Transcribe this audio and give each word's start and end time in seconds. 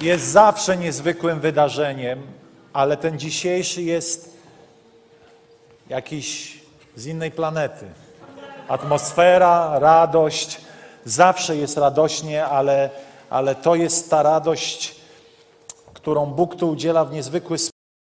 jest 0.00 0.24
zawsze 0.24 0.76
niezwykłym 0.76 1.40
wydarzeniem, 1.40 2.22
ale 2.72 2.96
ten 2.96 3.18
dzisiejszy 3.18 3.82
jest 3.82 4.36
jakiś 5.88 6.58
z 6.96 7.06
innej 7.06 7.30
planety. 7.30 7.86
Atmosfera, 8.68 9.78
radość, 9.78 10.60
zawsze 11.04 11.56
jest 11.56 11.76
radośnie, 11.76 12.46
ale, 12.46 12.90
ale 13.30 13.54
to 13.54 13.74
jest 13.74 14.10
ta 14.10 14.22
radość, 14.22 14.96
którą 15.94 16.26
Bóg 16.26 16.56
tu 16.56 16.70
udziela 16.70 17.04
w 17.04 17.12
niezwykły 17.12 17.56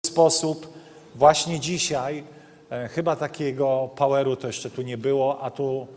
sposób. 0.06 0.74
Właśnie 1.16 1.60
dzisiaj, 1.60 2.24
e, 2.72 2.88
chyba 2.88 3.16
takiego 3.16 3.90
poweru 3.96 4.36
to 4.36 4.48
jeszcze 4.48 4.70
tu 4.70 4.82
nie 4.82 4.98
było, 4.98 5.42
a 5.42 5.52
tu, 5.52 5.88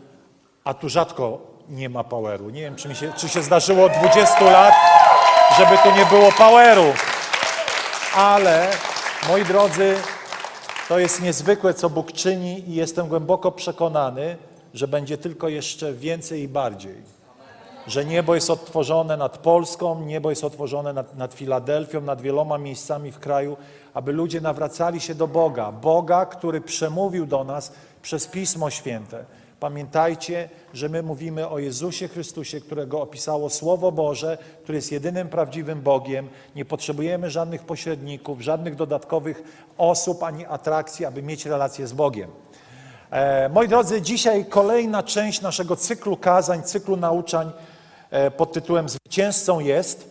a 0.63 0.73
tu 0.73 0.89
rzadko 0.89 1.41
nie 1.69 1.89
ma 1.89 2.03
poweru. 2.03 2.49
Nie 2.49 2.61
wiem, 2.61 2.75
czy, 2.75 2.89
mi 2.89 2.95
się, 2.95 3.13
czy 3.17 3.29
się 3.29 3.41
zdarzyło 3.41 3.85
od 3.85 3.91
20 3.91 4.43
lat, 4.43 4.73
żeby 5.61 5.77
tu 5.83 5.97
nie 5.97 6.05
było 6.05 6.31
poweru. 6.31 6.93
Ale, 8.15 8.69
moi 9.27 9.45
drodzy, 9.45 9.95
to 10.89 10.99
jest 10.99 11.21
niezwykłe, 11.21 11.73
co 11.73 11.89
Bóg 11.89 12.11
czyni 12.11 12.69
i 12.69 12.75
jestem 12.75 13.07
głęboko 13.07 13.51
przekonany, 13.51 14.37
że 14.73 14.87
będzie 14.87 15.17
tylko 15.17 15.49
jeszcze 15.49 15.93
więcej 15.93 16.41
i 16.41 16.47
bardziej. 16.47 16.95
Że 17.87 18.05
niebo 18.05 18.35
jest 18.35 18.49
otworzone 18.49 19.17
nad 19.17 19.37
Polską, 19.37 20.01
niebo 20.01 20.29
jest 20.29 20.43
otworzone 20.43 20.93
nad, 20.93 21.15
nad 21.15 21.33
Filadelfią, 21.33 22.01
nad 22.01 22.21
wieloma 22.21 22.57
miejscami 22.57 23.11
w 23.11 23.19
kraju, 23.19 23.57
aby 23.93 24.11
ludzie 24.11 24.41
nawracali 24.41 25.01
się 25.01 25.15
do 25.15 25.27
Boga. 25.27 25.71
Boga, 25.71 26.25
który 26.25 26.61
przemówił 26.61 27.25
do 27.25 27.43
nas 27.43 27.71
przez 28.01 28.27
Pismo 28.27 28.69
Święte. 28.69 29.25
Pamiętajcie, 29.61 30.49
że 30.73 30.89
my 30.89 31.03
mówimy 31.03 31.47
o 31.47 31.59
Jezusie 31.59 32.07
Chrystusie, 32.07 32.61
którego 32.61 33.01
opisało 33.01 33.49
Słowo 33.49 33.91
Boże, 33.91 34.37
który 34.63 34.75
jest 34.75 34.91
jedynym 34.91 35.29
prawdziwym 35.29 35.81
Bogiem. 35.81 36.29
Nie 36.55 36.65
potrzebujemy 36.65 37.29
żadnych 37.29 37.63
pośredników, 37.63 38.41
żadnych 38.41 38.75
dodatkowych 38.75 39.43
osób 39.77 40.23
ani 40.23 40.45
atrakcji, 40.45 41.05
aby 41.05 41.23
mieć 41.23 41.45
relację 41.45 41.87
z 41.87 41.93
Bogiem. 41.93 42.29
E, 43.11 43.49
moi 43.49 43.67
drodzy, 43.67 44.01
dzisiaj 44.01 44.45
kolejna 44.45 45.03
część 45.03 45.41
naszego 45.41 45.75
cyklu 45.75 46.17
kazań, 46.17 46.63
cyklu 46.63 46.97
nauczań 46.97 47.51
e, 48.11 48.31
pod 48.31 48.53
tytułem 48.53 48.89
Zwycięzcą 48.89 49.59
jest. 49.59 50.09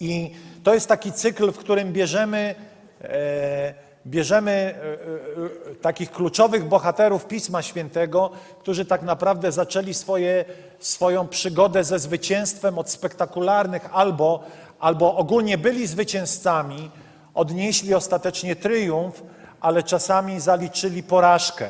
I 0.00 0.34
to 0.62 0.74
jest 0.74 0.88
taki 0.88 1.12
cykl, 1.12 1.52
w 1.52 1.58
którym 1.58 1.92
bierzemy 1.92 2.54
e, 3.00 3.74
bierzemy 4.06 4.50
e, 4.50 5.72
e, 5.72 5.74
takich 5.74 6.10
kluczowych 6.10 6.64
bohaterów 6.64 7.26
Pisma 7.26 7.62
Świętego, 7.62 8.30
którzy 8.60 8.84
tak 8.84 9.02
naprawdę 9.02 9.52
zaczęli 9.52 9.94
swoje, 9.94 10.44
swoją 10.78 11.28
przygodę 11.28 11.84
ze 11.84 11.98
zwycięstwem 11.98 12.78
od 12.78 12.90
spektakularnych 12.90 13.88
albo, 13.92 14.44
albo 14.80 15.16
ogólnie 15.16 15.58
byli 15.58 15.86
zwycięzcami, 15.86 16.90
odnieśli 17.34 17.94
ostatecznie 17.94 18.56
tryumf, 18.56 19.22
ale 19.60 19.82
czasami 19.82 20.40
zaliczyli 20.40 21.02
porażkę. 21.02 21.68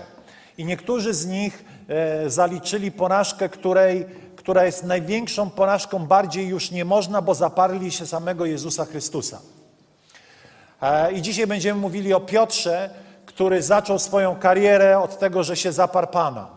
I 0.58 0.64
niektórzy 0.64 1.14
z 1.14 1.26
nich 1.26 1.64
e, 1.88 2.30
zaliczyli 2.30 2.92
porażkę, 2.92 3.48
której, 3.48 4.06
która 4.36 4.64
jest 4.64 4.84
największą 4.84 5.50
porażką, 5.50 6.06
bardziej 6.06 6.48
już 6.48 6.70
nie 6.70 6.84
można, 6.84 7.22
bo 7.22 7.34
zaparli 7.34 7.92
się 7.92 8.06
samego 8.06 8.46
Jezusa 8.46 8.84
Chrystusa. 8.84 9.40
E, 10.82 11.12
I 11.12 11.22
dzisiaj 11.22 11.46
będziemy 11.46 11.80
mówili 11.80 12.14
o 12.14 12.20
Piotrze, 12.20 12.90
który 13.26 13.62
zaczął 13.62 13.98
swoją 13.98 14.36
karierę 14.36 14.98
od 14.98 15.18
tego, 15.18 15.42
że 15.42 15.56
się 15.56 15.72
zaparł 15.72 16.06
Pana. 16.06 16.48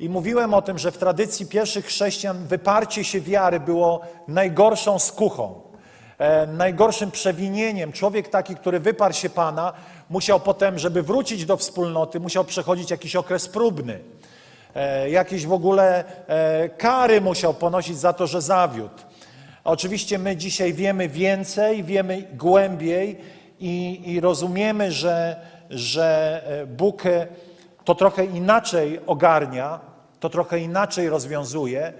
I 0.00 0.08
mówiłem 0.08 0.54
o 0.54 0.62
tym, 0.62 0.78
że 0.78 0.92
w 0.92 0.98
tradycji 0.98 1.46
pierwszych 1.46 1.86
chrześcijan 1.86 2.46
wyparcie 2.46 3.04
się 3.04 3.20
wiary 3.20 3.60
było 3.60 4.00
najgorszą 4.28 4.98
skuchą, 4.98 5.60
e, 6.18 6.46
najgorszym 6.46 7.10
przewinieniem. 7.10 7.92
Człowiek 7.92 8.28
taki, 8.28 8.54
który 8.56 8.80
wyparł 8.80 9.14
się 9.14 9.30
Pana, 9.30 9.72
musiał 10.10 10.40
potem, 10.40 10.78
żeby 10.78 11.02
wrócić 11.02 11.44
do 11.44 11.56
wspólnoty, 11.56 12.20
musiał 12.20 12.44
przechodzić 12.44 12.90
jakiś 12.90 13.16
okres 13.16 13.48
próbny. 13.48 14.00
E, 14.74 15.10
jakieś 15.10 15.46
w 15.46 15.52
ogóle 15.52 16.04
kary 16.78 17.20
musiał 17.20 17.54
ponosić 17.54 17.98
za 17.98 18.12
to, 18.12 18.26
że 18.26 18.40
zawiódł. 18.40 19.02
Oczywiście 19.64 20.18
my 20.18 20.36
dzisiaj 20.36 20.72
wiemy 20.72 21.08
więcej, 21.08 21.84
wiemy 21.84 22.22
głębiej 22.32 23.18
i, 23.64 24.02
i 24.12 24.20
rozumiemy, 24.20 24.92
że, 24.92 25.36
że 25.70 26.42
e, 26.46 26.66
Bóg 26.66 27.06
e, 27.06 27.26
to 27.84 27.94
trochę 27.94 28.24
inaczej 28.24 29.00
ogarnia, 29.06 29.80
to 30.20 30.30
trochę 30.30 30.58
inaczej 30.58 31.08
rozwiązuje 31.08 31.92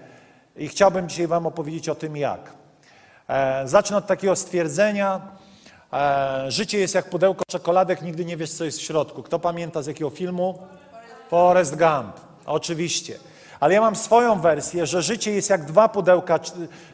i 0.57 0.69
chciałbym 0.69 1.09
dzisiaj 1.09 1.27
Wam 1.27 1.47
opowiedzieć 1.47 1.89
o 1.89 1.95
tym, 1.95 2.17
jak. 2.17 2.53
E, 3.29 3.69
zacznę 3.69 3.97
od 3.97 4.07
takiego 4.07 4.37
stwierdzenia. 4.37 5.21
Życie 6.49 6.79
jest 6.79 6.95
jak 6.95 7.11
pudełko 7.11 7.45
czekoladek, 7.49 8.03
nigdy 8.03 8.25
nie 8.25 8.37
wiesz, 8.37 8.53
co 8.53 8.65
jest 8.65 8.79
w 8.79 8.83
środku. 8.83 9.23
Kto 9.23 9.39
pamięta 9.39 9.83
z 9.83 9.87
jakiego 9.87 10.11
filmu? 10.11 10.59
Forrest 11.31 11.77
Gump. 11.77 12.21
Oczywiście. 12.47 13.19
Ale 13.61 13.75
ja 13.75 13.81
mam 13.81 13.97
swoją 13.97 14.41
wersję, 14.41 14.87
że 14.87 15.03
życie 15.03 15.33
jest 15.33 15.51
jak 15.51 15.65
dwa 15.65 15.89
pudełka 15.89 16.39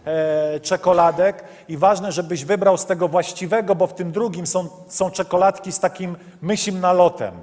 e, 0.05 0.61
czekoladek 0.61 1.45
i 1.69 1.77
ważne, 1.77 2.13
żebyś 2.13 2.45
wybrał 2.45 2.77
z 2.77 2.87
tego 2.87 3.09
właściwego, 3.09 3.75
bo 3.75 3.87
w 3.87 3.95
tym 3.95 4.13
drugim 4.13 4.47
są, 4.47 4.69
są 4.89 5.11
czekoladki 5.11 5.73
z 5.73 5.81
takim 5.81 6.17
mysim 6.43 6.81
nalotem. 6.81 7.35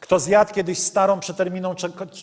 Kto 0.00 0.18
zjadł 0.18 0.54
kiedyś 0.54 0.78
starą, 0.78 1.20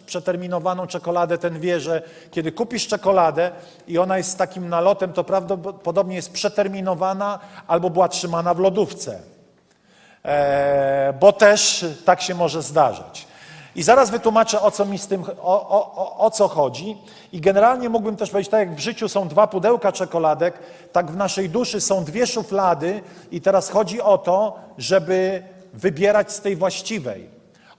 przeterminowaną 0.05 0.87
czekoladę, 0.87 1.37
ten 1.37 1.59
wie, 1.59 1.79
że 1.79 2.01
kiedy 2.31 2.51
kupisz 2.51 2.87
czekoladę 2.87 3.51
i 3.87 3.97
ona 3.97 4.17
jest 4.17 4.31
z 4.31 4.35
takim 4.35 4.69
nalotem, 4.69 5.13
to 5.13 5.23
prawdopodobnie 5.23 6.15
jest 6.15 6.33
przeterminowana 6.33 7.39
albo 7.67 7.89
była 7.89 8.07
trzymana 8.07 8.53
w 8.53 8.59
lodówce. 8.59 9.19
E, 10.25 11.13
bo 11.19 11.31
też 11.31 11.85
tak 12.05 12.21
się 12.21 12.35
może 12.35 12.61
zdarzać. 12.61 13.27
I 13.75 13.83
zaraz 13.83 14.09
wytłumaczę, 14.09 14.61
o 14.61 14.71
co 14.71 14.85
mi 14.85 14.97
z 14.97 15.07
tym, 15.07 15.23
o, 15.41 15.69
o, 15.69 16.17
o, 16.17 16.31
co 16.31 16.47
chodzi. 16.47 16.97
I 17.31 17.41
generalnie 17.41 17.89
mógłbym 17.89 18.15
też 18.15 18.29
powiedzieć, 18.29 18.51
tak 18.51 18.59
jak 18.59 18.75
w 18.75 18.79
życiu 18.79 19.09
są 19.09 19.27
dwa 19.27 19.47
pudełka 19.47 19.91
czekoladek, 19.91 20.59
tak 20.91 21.11
w 21.11 21.15
naszej 21.15 21.49
duszy 21.49 21.81
są 21.81 22.03
dwie 22.03 22.27
szuflady 22.27 23.01
i 23.31 23.41
teraz 23.41 23.69
chodzi 23.69 24.01
o 24.01 24.17
to, 24.17 24.59
żeby 24.77 25.43
wybierać 25.73 26.31
z 26.31 26.41
tej 26.41 26.55
właściwej. 26.55 27.29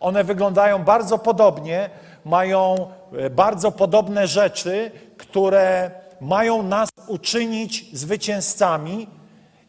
One 0.00 0.24
wyglądają 0.24 0.84
bardzo 0.84 1.18
podobnie, 1.18 1.90
mają 2.24 2.90
e, 3.12 3.30
bardzo 3.30 3.72
podobne 3.72 4.26
rzeczy, 4.26 4.90
które 5.16 5.90
mają 6.20 6.62
nas 6.62 6.88
uczynić 7.06 7.96
zwycięzcami 7.98 9.08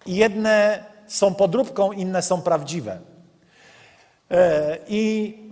i 0.05 0.15
jedne 0.15 0.83
są 1.07 1.33
podróbką, 1.33 1.91
inne 1.91 2.21
są 2.21 2.41
prawdziwe. 2.41 2.99
E, 4.31 4.77
I 4.87 5.44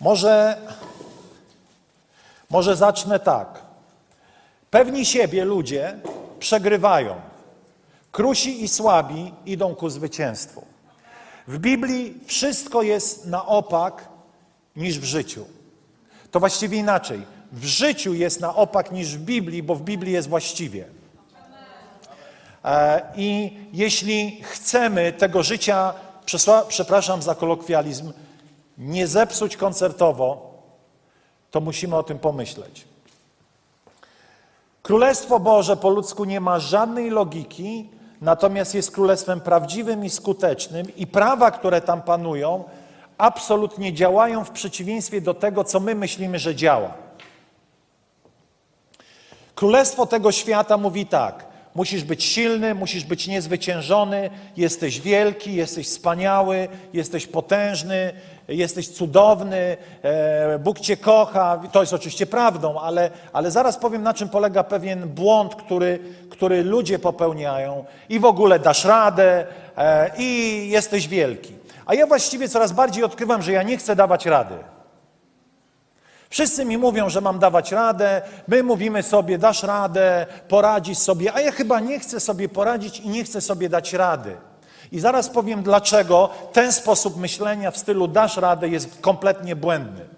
Może, 0.00 0.56
może 2.50 2.76
zacznę 2.76 3.18
tak. 3.18 3.62
Pewni 4.70 5.06
siebie 5.06 5.44
ludzie 5.44 5.98
przegrywają. 6.38 7.14
Krusi 8.12 8.64
i 8.64 8.68
słabi 8.68 9.34
idą 9.46 9.74
ku 9.74 9.90
zwycięstwu. 9.90 10.64
W 11.48 11.58
Biblii 11.58 12.20
wszystko 12.26 12.82
jest 12.82 13.26
na 13.26 13.46
opak 13.46 14.08
niż 14.76 14.98
w 14.98 15.04
życiu. 15.04 15.46
To 16.30 16.40
właściwie 16.40 16.78
inaczej. 16.78 17.22
W 17.52 17.64
życiu 17.64 18.14
jest 18.14 18.40
na 18.40 18.54
opak 18.54 18.92
niż 18.92 19.16
w 19.16 19.20
Biblii, 19.20 19.62
bo 19.62 19.74
w 19.74 19.82
Biblii 19.82 20.12
jest 20.12 20.28
właściwie. 20.28 20.84
E, 22.64 23.02
I 23.16 23.52
jeśli 23.72 24.42
chcemy 24.42 25.12
tego 25.12 25.42
życia, 25.42 25.94
przepraszam 26.68 27.22
za 27.22 27.34
kolokwializm, 27.34 28.12
nie 28.78 29.06
zepsuć 29.06 29.56
koncertowo, 29.56 30.54
to 31.50 31.60
musimy 31.60 31.96
o 31.96 32.02
tym 32.02 32.18
pomyśleć. 32.18 32.84
Królestwo 34.82 35.40
Boże 35.40 35.76
po 35.76 35.90
ludzku 35.90 36.24
nie 36.24 36.40
ma 36.40 36.58
żadnej 36.58 37.10
logiki, 37.10 37.90
natomiast 38.20 38.74
jest 38.74 38.90
królestwem 38.90 39.40
prawdziwym 39.40 40.04
i 40.04 40.10
skutecznym, 40.10 40.96
i 40.96 41.06
prawa, 41.06 41.50
które 41.50 41.80
tam 41.80 42.02
panują, 42.02 42.64
absolutnie 43.18 43.92
działają 43.92 44.44
w 44.44 44.50
przeciwieństwie 44.50 45.20
do 45.20 45.34
tego, 45.34 45.64
co 45.64 45.80
my 45.80 45.94
myślimy, 45.94 46.38
że 46.38 46.54
działa. 46.54 46.94
Królestwo 49.54 50.06
tego 50.06 50.32
świata 50.32 50.76
mówi 50.76 51.06
tak: 51.06 51.47
musisz 51.78 52.04
być 52.04 52.24
silny, 52.24 52.74
musisz 52.74 53.04
być 53.04 53.26
niezwyciężony, 53.28 54.30
jesteś 54.56 55.00
wielki, 55.00 55.54
jesteś 55.54 55.86
wspaniały, 55.86 56.68
jesteś 56.92 57.26
potężny, 57.26 58.12
jesteś 58.48 58.88
cudowny, 58.88 59.76
e, 60.02 60.58
Bóg 60.58 60.80
cię 60.80 60.96
kocha. 60.96 61.62
To 61.72 61.80
jest 61.80 61.92
oczywiście 61.92 62.26
prawdą, 62.26 62.80
ale, 62.80 63.10
ale 63.32 63.50
zaraz 63.50 63.78
powiem, 63.78 64.02
na 64.02 64.14
czym 64.14 64.28
polega 64.28 64.64
pewien 64.64 65.08
błąd, 65.08 65.54
który, 65.54 65.98
który 66.30 66.64
ludzie 66.64 66.98
popełniają. 66.98 67.84
I 68.08 68.18
w 68.18 68.24
ogóle 68.24 68.58
dasz 68.58 68.84
radę, 68.84 69.46
e, 69.76 70.10
i 70.18 70.68
jesteś 70.70 71.08
wielki. 71.08 71.52
A 71.86 71.94
ja 71.94 72.06
właściwie 72.06 72.48
coraz 72.48 72.72
bardziej 72.72 73.04
odkrywam, 73.04 73.42
że 73.42 73.52
ja 73.52 73.62
nie 73.62 73.76
chcę 73.76 73.96
dawać 73.96 74.26
rady. 74.26 74.54
Wszyscy 76.30 76.64
mi 76.64 76.78
mówią, 76.78 77.08
że 77.08 77.20
mam 77.20 77.38
dawać 77.38 77.72
radę, 77.72 78.22
my 78.48 78.62
mówimy 78.62 79.02
sobie, 79.02 79.38
dasz 79.38 79.62
radę, 79.62 80.26
poradzisz 80.48 80.98
sobie, 80.98 81.34
a 81.34 81.40
ja 81.40 81.52
chyba 81.52 81.80
nie 81.80 82.00
chcę 82.00 82.20
sobie 82.20 82.48
poradzić 82.48 83.00
i 83.00 83.08
nie 83.08 83.24
chcę 83.24 83.40
sobie 83.40 83.68
dać 83.68 83.92
rady. 83.92 84.36
I 84.92 85.00
zaraz 85.00 85.28
powiem, 85.28 85.62
dlaczego 85.62 86.30
ten 86.52 86.72
sposób 86.72 87.16
myślenia 87.16 87.70
w 87.70 87.78
stylu 87.78 88.08
dasz 88.08 88.36
radę 88.36 88.68
jest 88.68 89.00
kompletnie 89.00 89.56
błędny. 89.56 90.08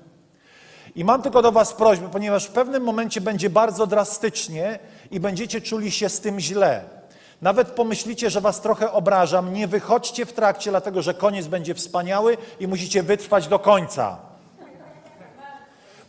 I 0.95 1.05
mam 1.05 1.23
tylko 1.23 1.43
do 1.43 1.53
Was 1.53 1.73
prośbę, 1.73 2.09
ponieważ 2.13 2.47
w 2.47 2.53
pewnym 2.53 2.83
momencie 2.83 3.21
będzie 3.21 3.51
bardzo 3.51 3.87
drastycznie 3.87 4.79
i 5.11 5.21
będziecie 5.21 5.61
czuli 5.61 5.91
się 5.91 6.09
z 6.09 6.21
tym 6.21 6.41
źle. 6.41 6.85
Nawet 7.43 7.69
pomyślicie, 7.69 8.31
że 8.31 8.41
Was 8.41 8.61
trochę 8.61 8.93
obrażam, 8.93 9.53
nie 9.53 9.69
wychodźcie 9.69 10.27
w 10.27 10.33
trakcie, 10.33 10.71
dlatego 10.71 11.03
że 11.03 11.15
koniec 11.15 11.47
będzie 11.47 11.75
wspaniały 11.75 12.37
i 12.61 12.69
musicie 12.69 13.03
wytrwać 13.03 13.49
do 13.49 13.59
końca. 13.59 14.30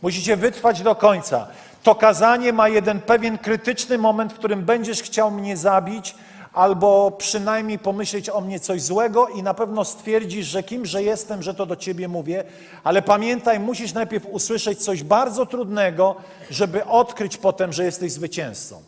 Musicie 0.02 0.36
wytrwać 0.36 0.82
do 0.82 0.94
końca. 0.94 1.46
To 1.82 1.94
kazanie 1.94 2.52
ma 2.52 2.68
jeden 2.68 3.00
pewien 3.00 3.38
krytyczny 3.38 3.98
moment, 3.98 4.32
w 4.32 4.38
którym 4.38 4.62
będziesz 4.62 5.02
chciał 5.02 5.30
mnie 5.30 5.56
zabić, 5.56 6.14
albo 6.52 7.10
przynajmniej 7.10 7.78
pomyśleć 7.78 8.30
o 8.30 8.40
mnie 8.40 8.60
coś 8.60 8.82
złego 8.82 9.28
i 9.28 9.42
na 9.42 9.54
pewno 9.54 9.84
stwierdzisz, 9.84 10.46
że 10.46 10.62
kimże 10.62 11.02
jestem, 11.02 11.42
że 11.42 11.54
to 11.54 11.66
do 11.66 11.76
ciebie 11.76 12.08
mówię, 12.08 12.44
ale 12.84 13.02
pamiętaj, 13.02 13.60
musisz 13.60 13.92
najpierw 13.92 14.26
usłyszeć 14.26 14.84
coś 14.84 15.02
bardzo 15.02 15.46
trudnego, 15.46 16.16
żeby 16.50 16.84
odkryć 16.84 17.36
potem, 17.36 17.72
że 17.72 17.84
jesteś 17.84 18.12
zwycięzcą. 18.12 18.82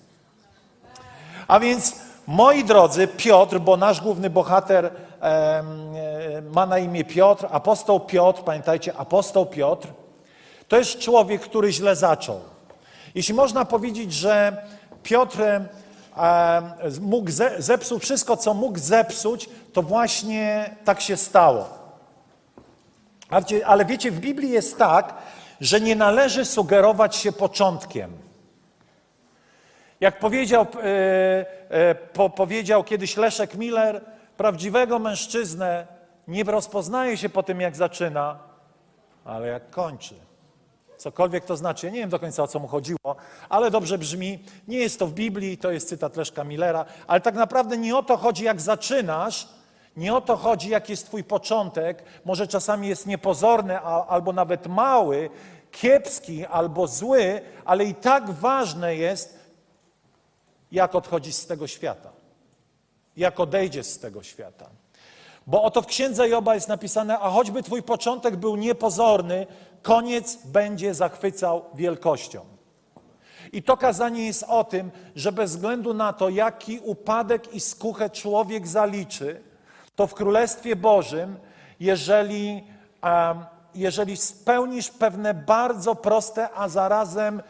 A 1.48 1.60
więc, 1.60 1.96
moi 2.26 2.64
drodzy, 2.64 3.08
Piotr, 3.08 3.58
bo 3.58 3.76
nasz 3.76 4.00
główny 4.00 4.30
bohater 4.30 4.90
e, 5.22 5.62
ma 6.54 6.66
na 6.66 6.78
imię 6.78 7.04
Piotr, 7.04 7.46
apostoł 7.50 8.00
Piotr, 8.00 8.42
pamiętajcie, 8.42 8.96
apostoł 8.96 9.46
Piotr, 9.46 9.88
to 10.74 10.78
jest 10.78 10.98
człowiek, 10.98 11.42
który 11.42 11.72
źle 11.72 11.96
zaczął. 11.96 12.40
Jeśli 13.14 13.34
można 13.34 13.64
powiedzieć, 13.64 14.12
że 14.12 14.62
Piotr 15.02 15.38
mógł 17.00 17.30
zepsuł 17.58 17.98
wszystko, 17.98 18.36
co 18.36 18.54
mógł 18.54 18.78
zepsuć, 18.78 19.48
to 19.72 19.82
właśnie 19.82 20.70
tak 20.84 21.00
się 21.00 21.16
stało. 21.16 21.68
Ale 23.66 23.84
wiecie, 23.84 24.10
w 24.10 24.20
Biblii 24.20 24.50
jest 24.50 24.78
tak, 24.78 25.14
że 25.60 25.80
nie 25.80 25.96
należy 25.96 26.44
sugerować 26.44 27.16
się 27.16 27.32
początkiem. 27.32 28.10
Jak 30.00 30.18
powiedział, 30.18 30.62
e, 30.62 30.86
e, 31.70 31.94
po, 31.94 32.30
powiedział 32.30 32.84
kiedyś 32.84 33.16
Leszek 33.16 33.54
Miller, 33.54 34.00
prawdziwego 34.36 34.98
mężczyznę 34.98 35.86
nie 36.28 36.44
rozpoznaje 36.44 37.16
się 37.16 37.28
po 37.28 37.42
tym, 37.42 37.60
jak 37.60 37.76
zaczyna, 37.76 38.38
ale 39.24 39.46
jak 39.46 39.70
kończy. 39.70 40.23
Cokolwiek 41.04 41.44
to 41.44 41.56
znaczy, 41.56 41.90
nie 41.90 41.98
wiem 41.98 42.10
do 42.10 42.18
końca 42.18 42.42
o 42.42 42.48
co 42.48 42.58
mu 42.58 42.68
chodziło, 42.68 43.16
ale 43.48 43.70
dobrze 43.70 43.98
brzmi. 43.98 44.38
Nie 44.68 44.78
jest 44.78 44.98
to 44.98 45.06
w 45.06 45.12
Biblii, 45.12 45.58
to 45.58 45.70
jest 45.70 45.88
cytat 45.88 46.16
Leszka 46.16 46.44
Millera, 46.44 46.84
ale 47.06 47.20
tak 47.20 47.34
naprawdę 47.34 47.76
nie 47.76 47.96
o 47.96 48.02
to 48.02 48.16
chodzi, 48.16 48.44
jak 48.44 48.60
zaczynasz, 48.60 49.48
nie 49.96 50.14
o 50.14 50.20
to 50.20 50.36
chodzi, 50.36 50.68
jaki 50.68 50.92
jest 50.92 51.06
Twój 51.06 51.24
początek. 51.24 52.02
Może 52.24 52.46
czasami 52.46 52.88
jest 52.88 53.06
niepozorny 53.06 53.80
albo 53.80 54.32
nawet 54.32 54.66
mały, 54.66 55.30
kiepski 55.70 56.46
albo 56.46 56.86
zły, 56.86 57.40
ale 57.64 57.84
i 57.84 57.94
tak 57.94 58.30
ważne 58.30 58.96
jest, 58.96 59.38
jak 60.72 60.94
odchodzisz 60.94 61.34
z 61.34 61.46
tego 61.46 61.66
świata, 61.66 62.10
jak 63.16 63.40
odejdziesz 63.40 63.86
z 63.86 63.98
tego 63.98 64.22
świata. 64.22 64.66
Bo 65.46 65.62
oto 65.62 65.82
w 65.82 65.86
księdze 65.86 66.28
Joba 66.28 66.54
jest 66.54 66.68
napisane, 66.68 67.18
a 67.18 67.30
choćby 67.30 67.62
twój 67.62 67.82
początek 67.82 68.36
był 68.36 68.56
niepozorny, 68.56 69.46
koniec 69.84 70.38
będzie 70.44 70.94
zachwycał 70.94 71.64
wielkością. 71.74 72.40
I 73.52 73.62
to 73.62 73.76
kazanie 73.76 74.26
jest 74.26 74.42
o 74.48 74.64
tym, 74.64 74.90
że 75.16 75.32
bez 75.32 75.50
względu 75.50 75.94
na 75.94 76.12
to, 76.12 76.28
jaki 76.28 76.78
upadek 76.78 77.54
i 77.54 77.60
skuchę 77.60 78.10
człowiek 78.10 78.66
zaliczy, 78.66 79.42
to 79.96 80.06
w 80.06 80.14
Królestwie 80.14 80.76
Bożym, 80.76 81.36
jeżeli, 81.80 82.64
jeżeli 83.74 84.16
spełnisz 84.16 84.90
pewne 84.90 85.34
bardzo 85.34 85.94
proste, 85.94 86.48
a 86.54 86.68
zarazem 86.68 87.42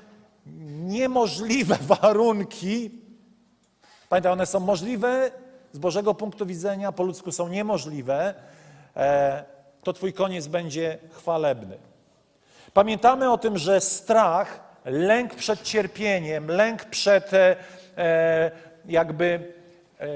niemożliwe 0.80 1.76
warunki, 2.00 2.90
pamiętaj, 4.08 4.32
one 4.32 4.46
są 4.46 4.60
możliwe 4.60 5.30
z 5.72 5.78
Bożego 5.78 6.14
punktu 6.14 6.46
widzenia, 6.46 6.92
po 6.92 7.02
ludzku 7.02 7.32
są 7.32 7.48
niemożliwe, 7.48 8.34
e, 8.96 9.44
to 9.82 9.92
Twój 9.92 10.12
koniec 10.12 10.46
będzie 10.46 10.98
chwalebny. 11.10 11.93
Pamiętamy 12.74 13.30
o 13.30 13.38
tym, 13.38 13.58
że 13.58 13.80
strach, 13.80 14.60
lęk 14.84 15.34
przed 15.34 15.62
cierpieniem, 15.62 16.48
lęk 16.48 16.84
przed 16.84 17.34
e, 17.34 17.56
e, 17.98 18.50
jakby 18.84 19.52
e, 20.00 20.06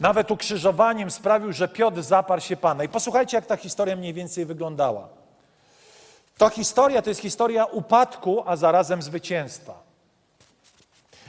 nawet 0.00 0.30
ukrzyżowaniem 0.30 1.10
sprawił, 1.10 1.52
że 1.52 1.68
Piotr 1.68 2.02
zaparł 2.02 2.40
się 2.40 2.56
Pana. 2.56 2.84
I 2.84 2.88
posłuchajcie, 2.88 3.36
jak 3.36 3.46
ta 3.46 3.56
historia 3.56 3.96
mniej 3.96 4.14
więcej 4.14 4.46
wyglądała. 4.46 5.08
Ta 6.38 6.50
historia 6.50 7.02
to 7.02 7.10
jest 7.10 7.20
historia 7.20 7.64
upadku, 7.64 8.42
a 8.46 8.56
zarazem 8.56 9.02
zwycięstwa. 9.02 9.82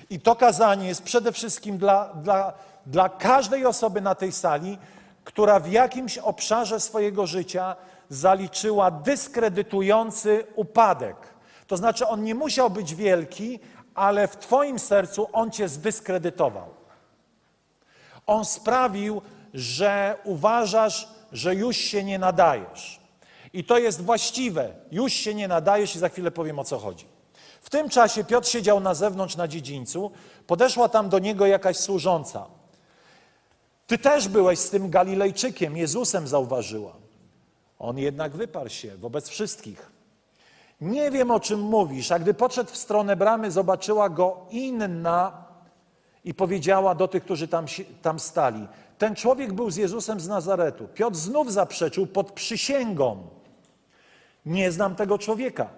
I 0.09 0.19
to 0.19 0.35
kazanie 0.35 0.87
jest 0.87 1.03
przede 1.03 1.31
wszystkim 1.31 1.77
dla, 1.77 2.13
dla, 2.13 2.53
dla 2.85 3.09
każdej 3.09 3.65
osoby 3.65 4.01
na 4.01 4.15
tej 4.15 4.31
sali, 4.31 4.77
która 5.23 5.59
w 5.59 5.71
jakimś 5.71 6.17
obszarze 6.17 6.79
swojego 6.79 7.27
życia 7.27 7.75
zaliczyła 8.09 8.91
dyskredytujący 8.91 10.47
upadek. 10.55 11.15
To 11.67 11.77
znaczy, 11.77 12.07
on 12.07 12.23
nie 12.23 12.35
musiał 12.35 12.69
być 12.69 12.95
wielki, 12.95 13.59
ale 13.95 14.27
w 14.27 14.37
Twoim 14.37 14.79
sercu 14.79 15.27
on 15.33 15.51
Cię 15.51 15.69
zdyskredytował. 15.69 16.69
On 18.27 18.45
sprawił, 18.45 19.21
że 19.53 20.17
uważasz, 20.23 21.07
że 21.31 21.55
już 21.55 21.77
się 21.77 22.03
nie 22.03 22.19
nadajesz. 22.19 22.99
I 23.53 23.63
to 23.63 23.77
jest 23.77 24.01
właściwe. 24.01 24.73
Już 24.91 25.13
się 25.13 25.33
nie 25.33 25.47
nadajesz 25.47 25.95
i 25.95 25.99
za 25.99 26.09
chwilę 26.09 26.31
powiem 26.31 26.59
o 26.59 26.63
co 26.63 26.79
chodzi. 26.79 27.05
W 27.61 27.69
tym 27.69 27.89
czasie 27.89 28.23
Piotr 28.23 28.47
siedział 28.47 28.79
na 28.79 28.93
zewnątrz 28.93 29.35
na 29.35 29.47
dziedzińcu, 29.47 30.11
podeszła 30.47 30.89
tam 30.89 31.09
do 31.09 31.19
niego 31.19 31.45
jakaś 31.45 31.77
służąca. 31.77 32.45
Ty 33.87 33.97
też 33.97 34.27
byłeś 34.27 34.59
z 34.59 34.69
tym 34.69 34.89
Galilejczykiem, 34.89 35.77
Jezusem 35.77 36.27
zauważyła. 36.27 37.04
On 37.79 37.97
jednak 37.97 38.31
wyparł 38.31 38.69
się 38.69 38.97
wobec 38.97 39.29
wszystkich. 39.29 39.91
Nie 40.81 41.11
wiem, 41.11 41.31
o 41.31 41.39
czym 41.39 41.59
mówisz, 41.59 42.11
a 42.11 42.19
gdy 42.19 42.33
podszedł 42.33 42.71
w 42.71 42.77
stronę 42.77 43.15
bramy, 43.15 43.51
zobaczyła 43.51 44.09
go 44.09 44.37
inna 44.49 45.45
i 46.23 46.33
powiedziała 46.33 46.95
do 46.95 47.07
tych, 47.07 47.23
którzy 47.23 47.47
tam, 47.47 47.65
tam 48.01 48.19
stali. 48.19 48.67
Ten 48.97 49.15
człowiek 49.15 49.53
był 49.53 49.71
z 49.71 49.75
Jezusem 49.75 50.19
z 50.19 50.27
Nazaretu. 50.27 50.87
Piotr 50.93 51.17
znów 51.17 51.53
zaprzeczył 51.53 52.07
pod 52.07 52.31
przysięgą. 52.31 53.27
Nie 54.45 54.71
znam 54.71 54.95
tego 54.95 55.17
człowieka. 55.17 55.69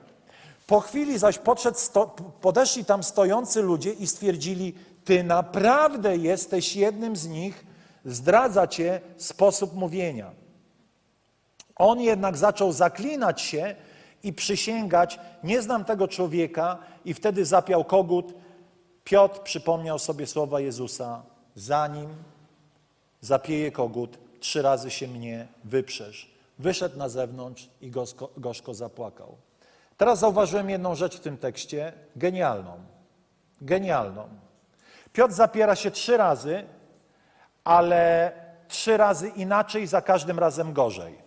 Po 0.68 0.80
chwili 0.80 1.18
zaś 1.18 1.38
podszedł, 1.38 1.78
sto, 1.78 2.16
podeszli 2.42 2.86
tam 2.86 3.04
stojący 3.04 3.62
ludzie 3.62 3.92
i 3.92 4.08
stwierdzili, 4.08 4.74
ty 5.06 5.24
naprawdę 5.24 6.18
jesteś 6.18 6.76
jednym 6.76 7.16
z 7.16 7.28
nich, 7.28 7.66
zdradza 8.06 8.68
cię 8.68 9.02
sposób 9.18 9.74
mówienia. 9.76 10.32
On 11.78 12.02
jednak 12.02 12.38
zaczął 12.38 12.72
zaklinać 12.72 13.42
się 13.42 13.76
i 14.24 14.34
przysięgać, 14.34 15.20
nie 15.44 15.62
znam 15.62 15.86
tego 15.86 16.08
człowieka 16.08 16.78
i 17.06 17.14
wtedy 17.14 17.46
zapiał 17.46 17.84
kogut. 17.84 18.34
Piotr 19.04 19.40
przypomniał 19.40 20.00
sobie 20.00 20.28
słowa 20.28 20.60
Jezusa, 20.60 21.22
zanim 21.56 22.10
zapieje 23.22 23.72
kogut, 23.72 24.18
trzy 24.40 24.62
razy 24.62 24.92
się 24.92 25.08
mnie 25.08 25.48
wyprzesz. 25.64 26.32
Wyszedł 26.60 26.98
na 26.98 27.10
zewnątrz 27.10 27.70
i 27.82 27.92
gorzko, 27.92 28.30
gorzko 28.38 28.74
zapłakał. 28.74 29.36
Teraz 29.98 30.20
zauważyłem 30.20 30.70
jedną 30.70 30.96
rzecz 30.96 31.18
w 31.18 31.20
tym 31.20 31.38
tekście, 31.38 31.94
genialną. 32.16 32.72
Genialną. 33.62 34.28
Piotr 35.14 35.34
zapiera 35.34 35.76
się 35.76 35.92
trzy 35.92 36.18
razy, 36.18 36.64
ale 37.64 38.32
trzy 38.68 38.98
razy 38.98 39.30
inaczej, 39.30 39.88
za 39.88 40.02
każdym 40.02 40.40
razem 40.40 40.74
gorzej. 40.74 41.27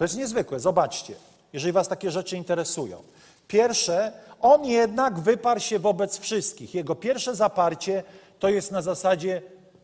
To 0.00 0.04
jest 0.04 0.16
niezwykłe, 0.16 0.60
zobaczcie, 0.60 1.14
jeżeli 1.52 1.72
Was 1.72 1.88
takie 1.88 2.10
rzeczy 2.10 2.36
interesują. 2.36 3.02
Pierwsze, 3.48 4.12
on 4.40 4.64
jednak 4.64 5.18
wyparł 5.18 5.60
się 5.60 5.78
wobec 5.78 6.18
wszystkich. 6.18 6.74
Jego 6.74 6.94
pierwsze 6.94 7.34
zaparcie 7.34 8.02
to 8.38 8.48
jest 8.48 8.72
na 8.72 8.82
zasadzie 8.82 9.42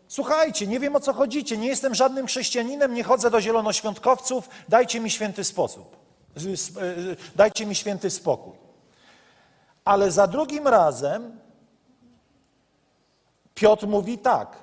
Słuchajcie, 0.08 0.66
nie 0.66 0.80
wiem 0.80 0.96
o 0.96 1.00
co 1.00 1.12
chodzicie, 1.12 1.56
nie 1.56 1.68
jestem 1.68 1.94
żadnym 1.94 2.26
chrześcijaninem, 2.26 2.94
nie 2.94 3.02
chodzę 3.04 3.30
do 3.30 3.40
zielonoświątkowców, 3.40 4.48
dajcie 4.68 5.00
mi 5.00 5.10
święty 5.10 5.44
sposób, 5.44 5.96
dajcie 7.36 7.66
mi 7.66 7.74
święty 7.74 8.10
spokój. 8.10 8.52
Ale 9.84 10.10
za 10.10 10.26
drugim 10.26 10.68
razem 10.68 11.40
Piotr 13.54 13.86
mówi 13.86 14.18
tak. 14.18 14.56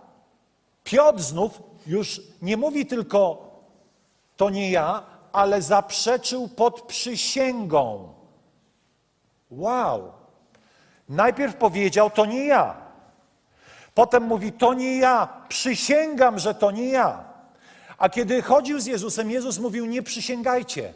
Piotr 0.84 1.22
znów 1.22 1.62
już 1.88 2.22
nie 2.42 2.58
mówi 2.58 2.86
tylko 2.86 3.50
to 4.38 4.50
nie 4.50 4.72
ja, 4.72 5.13
ale 5.34 5.62
zaprzeczył 5.62 6.48
pod 6.48 6.82
przysięgą. 6.82 8.14
Wow. 9.52 10.12
Najpierw 11.10 11.56
powiedział 11.56 12.10
to 12.10 12.26
nie 12.26 12.46
ja. 12.46 12.84
Potem 13.94 14.24
mówi 14.24 14.52
to 14.52 14.74
nie 14.74 14.98
ja, 14.98 15.44
przysięgam, 15.50 16.40
że 16.40 16.56
to 16.56 16.72
nie 16.72 16.90
ja. 16.90 17.24
A 17.98 18.10
kiedy 18.10 18.42
chodził 18.42 18.80
z 18.80 18.86
Jezusem, 18.86 19.32
Jezus 19.32 19.60
mówił 19.60 19.86
nie 19.86 20.04
przysięgajcie. 20.04 20.94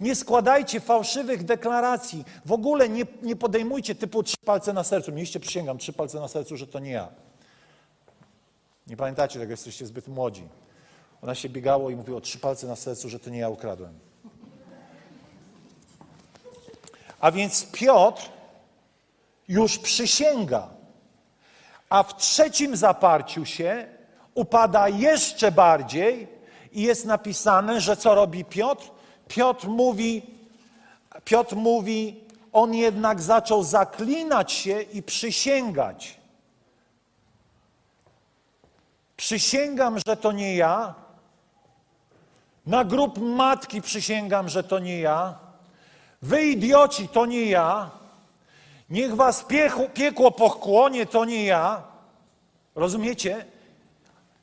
Nie 0.00 0.14
składajcie 0.14 0.80
fałszywych 0.80 1.44
deklaracji. 1.44 2.24
W 2.44 2.52
ogóle 2.52 2.88
nie, 2.88 3.04
nie 3.22 3.36
podejmujcie 3.36 3.94
typu 3.94 4.22
trzy 4.22 4.36
palce 4.44 4.72
na 4.72 4.84
sercu. 4.84 5.12
Mieliście, 5.12 5.40
przysięgam, 5.40 5.78
trzy 5.78 5.92
palce 5.92 6.20
na 6.20 6.28
sercu, 6.28 6.56
że 6.56 6.66
to 6.66 6.78
nie 6.78 6.90
ja. 6.90 7.08
Nie 8.86 8.96
pamiętacie 8.96 9.38
tego, 9.38 9.50
jesteście 9.50 9.86
zbyt 9.86 10.08
młodzi. 10.08 10.48
Ona 11.22 11.34
się 11.34 11.48
biegało 11.48 11.90
i 11.90 11.96
mówiło 11.96 12.20
trzy 12.20 12.38
palce 12.38 12.66
na 12.66 12.76
sercu, 12.76 13.08
że 13.08 13.18
to 13.18 13.30
nie 13.30 13.38
ja 13.38 13.48
ukradłem. 13.48 13.98
A 17.20 17.30
więc 17.32 17.66
Piotr 17.72 18.30
już 19.48 19.78
przysięga. 19.78 20.68
A 21.88 22.02
w 22.02 22.16
trzecim 22.16 22.76
zaparciu 22.76 23.44
się 23.44 23.86
upada 24.34 24.88
jeszcze 24.88 25.52
bardziej 25.52 26.28
i 26.72 26.82
jest 26.82 27.04
napisane, 27.04 27.80
że 27.80 27.96
co 27.96 28.14
robi 28.14 28.44
Piotr? 28.44 28.90
Piotr 29.28 29.68
mówi, 29.68 30.22
Piotr 31.24 31.56
mówi, 31.56 32.24
on 32.52 32.74
jednak 32.74 33.20
zaczął 33.20 33.62
zaklinać 33.62 34.52
się 34.52 34.82
i 34.82 35.02
przysięgać. 35.02 36.20
Przysięgam, 39.16 39.98
że 40.06 40.16
to 40.16 40.32
nie 40.32 40.56
ja. 40.56 40.94
Na 42.66 42.84
grób 42.84 43.18
matki 43.18 43.82
przysięgam, 43.82 44.48
że 44.48 44.64
to 44.64 44.78
nie 44.78 45.00
ja. 45.00 45.34
Wy 46.22 46.42
idioci, 46.42 47.08
to 47.08 47.26
nie 47.26 47.44
ja. 47.44 47.90
Niech 48.90 49.16
was 49.16 49.44
piekło, 49.44 49.88
piekło 49.88 50.30
pochłonie, 50.30 51.06
to 51.06 51.24
nie 51.24 51.44
ja. 51.44 51.82
Rozumiecie? 52.74 53.44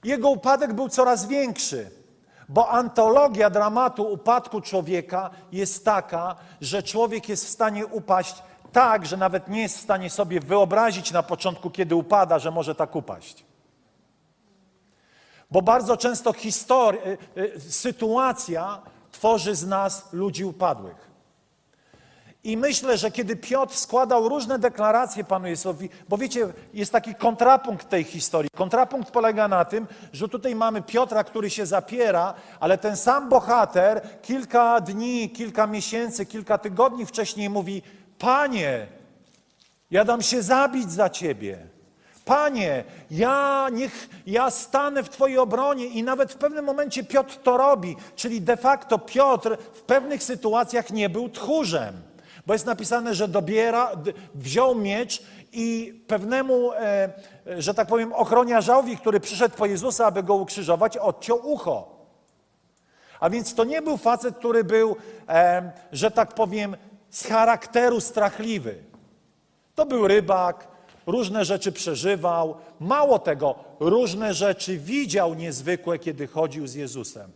Jego 0.04 0.30
upadek 0.30 0.74
był 0.74 0.90
coraz 0.90 1.28
większy. 1.28 1.92
Bo 2.50 2.70
antologia 2.70 3.50
dramatu 3.50 4.12
upadku 4.12 4.62
człowieka 4.62 5.30
jest 5.52 5.86
taka, 5.86 6.36
że 6.62 6.84
człowiek 6.84 7.30
jest 7.30 7.46
w 7.46 7.50
stanie 7.50 7.86
upaść 7.86 8.36
tak, 8.72 9.06
że 9.06 9.18
nawet 9.18 9.48
nie 9.48 9.62
jest 9.62 9.78
w 9.78 9.82
stanie 9.82 10.10
sobie 10.10 10.40
wyobrazić 10.40 11.12
na 11.12 11.24
początku, 11.24 11.70
kiedy 11.70 11.96
upada, 11.96 12.40
że 12.40 12.52
może 12.52 12.76
tak 12.76 12.96
upaść. 12.96 13.47
Bo 15.52 15.62
bardzo 15.62 15.98
często 15.98 16.34
historia, 16.34 17.02
y, 17.06 17.18
y, 17.38 17.62
sytuacja 17.72 18.82
tworzy 19.12 19.56
z 19.56 19.68
nas 19.68 20.14
ludzi 20.14 20.46
upadłych. 20.46 21.08
I 22.44 22.58
myślę, 22.58 22.98
że 22.98 23.12
kiedy 23.12 23.36
Piotr 23.36 23.76
składał 23.76 24.30
różne 24.30 24.60
deklaracje 24.60 25.24
Panu 25.24 25.48
Jezusowi, 25.48 25.90
bo 26.10 26.18
wiecie, 26.18 26.54
jest 26.74 26.92
taki 26.92 27.16
kontrapunkt 27.16 27.90
tej 27.90 28.04
historii. 28.04 28.50
Kontrapunkt 28.56 29.12
polega 29.12 29.48
na 29.48 29.66
tym, 29.66 29.88
że 30.14 30.30
tutaj 30.30 30.56
mamy 30.56 30.82
Piotra, 30.82 31.24
który 31.24 31.50
się 31.50 31.66
zapiera, 31.66 32.34
ale 32.60 32.78
ten 32.78 32.98
sam 32.98 33.30
bohater 33.30 34.02
kilka 34.22 34.82
dni, 34.82 35.30
kilka 35.30 35.68
miesięcy, 35.68 36.26
kilka 36.26 36.58
tygodni 36.58 37.06
wcześniej 37.06 37.50
mówi: 37.50 37.82
Panie, 38.20 38.88
ja 39.92 40.06
dam 40.06 40.22
się 40.22 40.42
zabić 40.42 40.92
za 40.92 41.10
Ciebie. 41.10 41.77
Panie, 42.28 42.84
ja 43.12 43.68
niech 43.72 44.10
ja 44.26 44.50
stanę 44.52 45.04
w 45.04 45.10
Twojej 45.10 45.38
obronie 45.38 45.86
i 45.86 46.04
nawet 46.04 46.34
w 46.34 46.38
pewnym 46.38 46.66
momencie 46.66 47.04
Piotr 47.04 47.38
to 47.44 47.58
robi, 47.58 47.96
czyli 48.16 48.42
de 48.42 48.58
facto 48.58 49.00
Piotr 49.00 49.58
w 49.74 49.82
pewnych 49.82 50.24
sytuacjach 50.24 50.92
nie 50.92 51.10
był 51.10 51.30
tchórzem. 51.30 52.02
Bo 52.46 52.54
jest 52.54 52.66
napisane, 52.66 53.16
że 53.16 53.28
dobiera, 53.28 53.92
wziął 54.36 54.76
miecz 54.76 55.24
i 55.54 56.02
pewnemu, 56.08 56.72
e, 56.72 56.80
e, 57.48 57.62
że 57.62 57.74
tak 57.74 57.88
powiem, 57.88 58.14
ochroniarzowi, 58.14 58.98
który 58.98 59.20
przyszedł 59.20 59.56
po 59.56 59.66
Jezusa, 59.66 60.06
aby 60.06 60.24
go 60.24 60.36
ukrzyżować, 60.36 60.98
odciął 60.98 61.52
ucho. 61.52 61.98
A 63.20 63.30
więc 63.30 63.56
to 63.56 63.64
nie 63.64 63.82
był 63.82 63.98
facet, 63.98 64.38
który 64.38 64.64
był, 64.64 64.96
e, 65.30 65.72
że 65.92 66.12
tak 66.12 66.34
powiem, 66.34 66.78
z 67.10 67.28
charakteru 67.28 68.02
strachliwy. 68.02 68.84
To 69.76 69.86
był 69.86 70.08
rybak, 70.08 70.77
różne 71.08 71.46
rzeczy 71.46 71.72
przeżywał. 71.72 72.56
Mało 72.80 73.20
tego, 73.20 73.56
różne 73.80 74.34
rzeczy 74.34 74.78
widział 74.78 75.34
niezwykłe, 75.34 76.00
kiedy 76.00 76.28
chodził 76.28 76.68
z 76.68 76.74
Jezusem. 76.74 77.32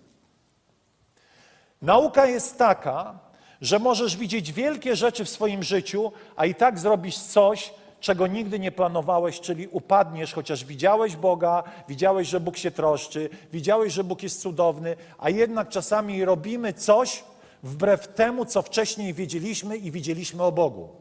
Nauka 1.81 2.25
jest 2.25 2.57
taka, 2.57 3.19
że 3.61 3.79
możesz 3.79 4.17
widzieć 4.17 4.51
wielkie 4.51 4.95
rzeczy 4.95 5.25
w 5.25 5.29
swoim 5.29 5.63
życiu, 5.63 6.11
a 6.35 6.45
i 6.45 6.55
tak 6.55 6.79
zrobisz 6.79 7.17
coś, 7.17 7.73
czego 7.99 8.27
nigdy 8.27 8.59
nie 8.59 8.71
planowałeś, 8.71 9.39
czyli 9.39 9.67
upadniesz, 9.67 10.33
chociaż 10.33 10.65
widziałeś 10.65 11.15
Boga, 11.15 11.63
widziałeś, 11.87 12.27
że 12.27 12.39
Bóg 12.39 12.57
się 12.57 12.71
troszczy, 12.71 13.29
widziałeś, 13.51 13.93
że 13.93 14.03
Bóg 14.03 14.23
jest 14.23 14.41
cudowny, 14.41 14.95
a 15.17 15.29
jednak 15.29 15.69
czasami 15.69 16.25
robimy 16.25 16.73
coś 16.73 17.23
wbrew 17.63 18.07
temu, 18.07 18.45
co 18.45 18.61
wcześniej 18.61 19.13
wiedzieliśmy 19.13 19.77
i 19.77 19.91
widzieliśmy 19.91 20.43
o 20.43 20.51
Bogu. 20.51 21.00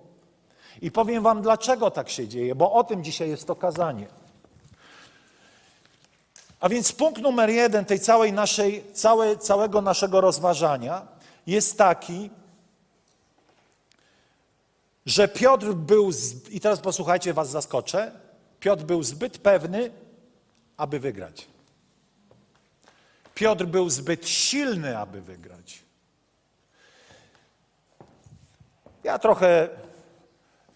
I 0.82 0.90
powiem 0.90 1.22
Wam, 1.22 1.42
dlaczego 1.42 1.90
tak 1.90 2.10
się 2.10 2.28
dzieje, 2.28 2.54
bo 2.54 2.72
o 2.72 2.84
tym 2.84 3.04
dzisiaj 3.04 3.28
jest 3.28 3.46
to 3.46 3.56
kazanie. 3.56 4.06
A 6.60 6.68
więc 6.68 6.92
punkt 6.92 7.22
numer 7.22 7.50
jeden 7.50 7.84
tej 7.84 8.00
całej 8.00 8.32
naszej, 8.32 8.84
całe, 8.92 9.36
całego 9.36 9.80
naszego 9.82 10.20
rozważania 10.20 11.06
jest 11.46 11.78
taki, 11.78 12.30
że 15.06 15.28
Piotr 15.28 15.72
był, 15.72 16.10
i 16.50 16.60
teraz 16.60 16.80
posłuchajcie, 16.80 17.34
was 17.34 17.50
zaskoczę, 17.50 18.12
Piotr 18.60 18.84
był 18.84 19.02
zbyt 19.02 19.38
pewny, 19.38 19.90
aby 20.76 21.00
wygrać. 21.00 21.46
Piotr 23.34 23.64
był 23.64 23.90
zbyt 23.90 24.28
silny, 24.28 24.98
aby 24.98 25.20
wygrać. 25.20 25.82
Ja 29.04 29.18
trochę, 29.18 29.68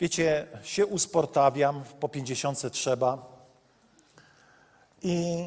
wiecie, 0.01 0.47
się 0.63 0.87
usportawiam, 0.87 1.85
po 2.01 2.09
pięćdziesiątce 2.09 2.71
trzeba. 2.71 3.35
I 5.03 5.45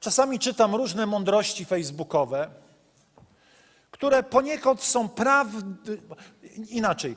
czasami 0.00 0.38
czytam 0.38 0.74
różne 0.74 1.06
mądrości 1.06 1.64
facebookowe, 1.64 2.50
które 3.90 4.22
poniekąd 4.22 4.82
są 4.82 5.08
prawdy, 5.08 6.02
inaczej, 6.68 7.16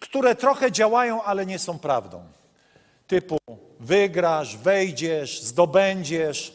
które 0.00 0.34
trochę 0.34 0.72
działają, 0.72 1.22
ale 1.22 1.46
nie 1.46 1.58
są 1.58 1.78
prawdą. 1.78 2.24
Typu 3.06 3.38
wygrasz, 3.80 4.56
wejdziesz, 4.56 5.42
zdobędziesz. 5.42 6.54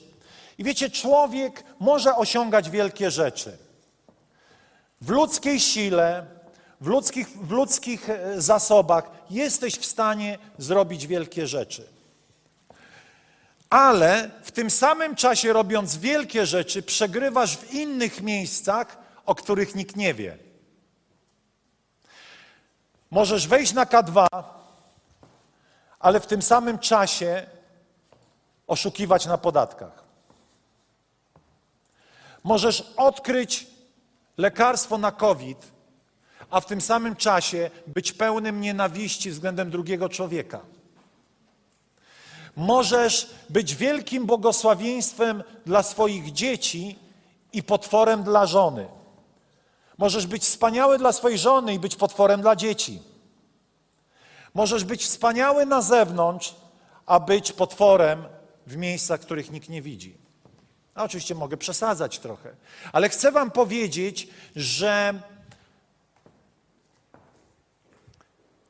I 0.58 0.64
wiecie, 0.64 0.90
człowiek 0.90 1.64
może 1.80 2.16
osiągać 2.16 2.70
wielkie 2.70 3.12
rzeczy. 3.12 3.58
W 5.02 5.10
ludzkiej 5.10 5.60
sile, 5.60 6.26
w 6.82 6.88
ludzkich, 6.88 7.30
w 7.30 7.52
ludzkich 7.52 8.10
e, 8.10 8.42
zasobach 8.42 9.10
jesteś 9.30 9.76
w 9.76 9.86
stanie 9.86 10.38
zrobić 10.58 11.08
wielkie 11.08 11.48
rzeczy. 11.48 11.88
Ale 13.70 14.32
w 14.44 14.52
tym 14.52 14.70
samym 14.70 15.16
czasie, 15.16 15.54
robiąc 15.54 15.98
wielkie 15.98 16.46
rzeczy, 16.46 16.84
przegrywasz 16.84 17.58
w 17.58 17.74
innych 17.74 18.22
miejscach, 18.22 18.98
o 19.26 19.36
których 19.36 19.76
nikt 19.76 19.96
nie 19.96 20.14
wie. 20.14 20.38
Możesz 23.12 23.48
wejść 23.48 23.74
na 23.74 23.86
K2, 23.86 24.28
ale 26.00 26.20
w 26.20 26.28
tym 26.28 26.42
samym 26.42 26.80
czasie 26.80 27.48
oszukiwać 28.68 29.26
na 29.26 29.38
podatkach. 29.38 30.04
Możesz 32.44 32.94
odkryć 32.98 33.68
lekarstwo 34.38 34.98
na 34.98 35.12
COVID, 35.12 35.77
a 36.50 36.62
w 36.62 36.66
tym 36.66 36.82
samym 36.82 37.16
czasie 37.16 37.70
być 37.88 38.12
pełnym 38.12 38.62
nienawiści 38.62 39.32
względem 39.32 39.70
drugiego 39.70 40.10
człowieka. 40.10 40.60
Możesz 42.56 43.30
być 43.50 43.76
wielkim 43.76 44.26
błogosławieństwem 44.26 45.44
dla 45.66 45.84
swoich 45.84 46.32
dzieci 46.32 47.00
i 47.54 47.64
potworem 47.64 48.24
dla 48.24 48.46
żony. 48.46 48.88
Możesz 49.98 50.28
być 50.28 50.44
wspaniały 50.44 50.98
dla 50.98 51.12
swojej 51.12 51.38
żony 51.38 51.74
i 51.74 51.80
być 51.80 51.96
potworem 51.96 52.42
dla 52.42 52.56
dzieci. 52.56 53.02
Możesz 54.54 54.84
być 54.84 55.04
wspaniały 55.04 55.66
na 55.66 55.82
zewnątrz, 55.82 56.56
a 57.06 57.20
być 57.20 57.52
potworem 57.52 58.26
w 58.68 58.78
miejscach, 58.78 59.20
których 59.20 59.52
nikt 59.52 59.70
nie 59.70 59.82
widzi. 59.82 60.18
A 60.96 61.04
oczywiście 61.04 61.36
mogę 61.36 61.58
przesadzać 61.58 62.20
trochę, 62.20 62.56
ale 62.92 63.10
chcę 63.10 63.32
Wam 63.32 63.52
powiedzieć, 63.52 64.28
że 64.56 65.22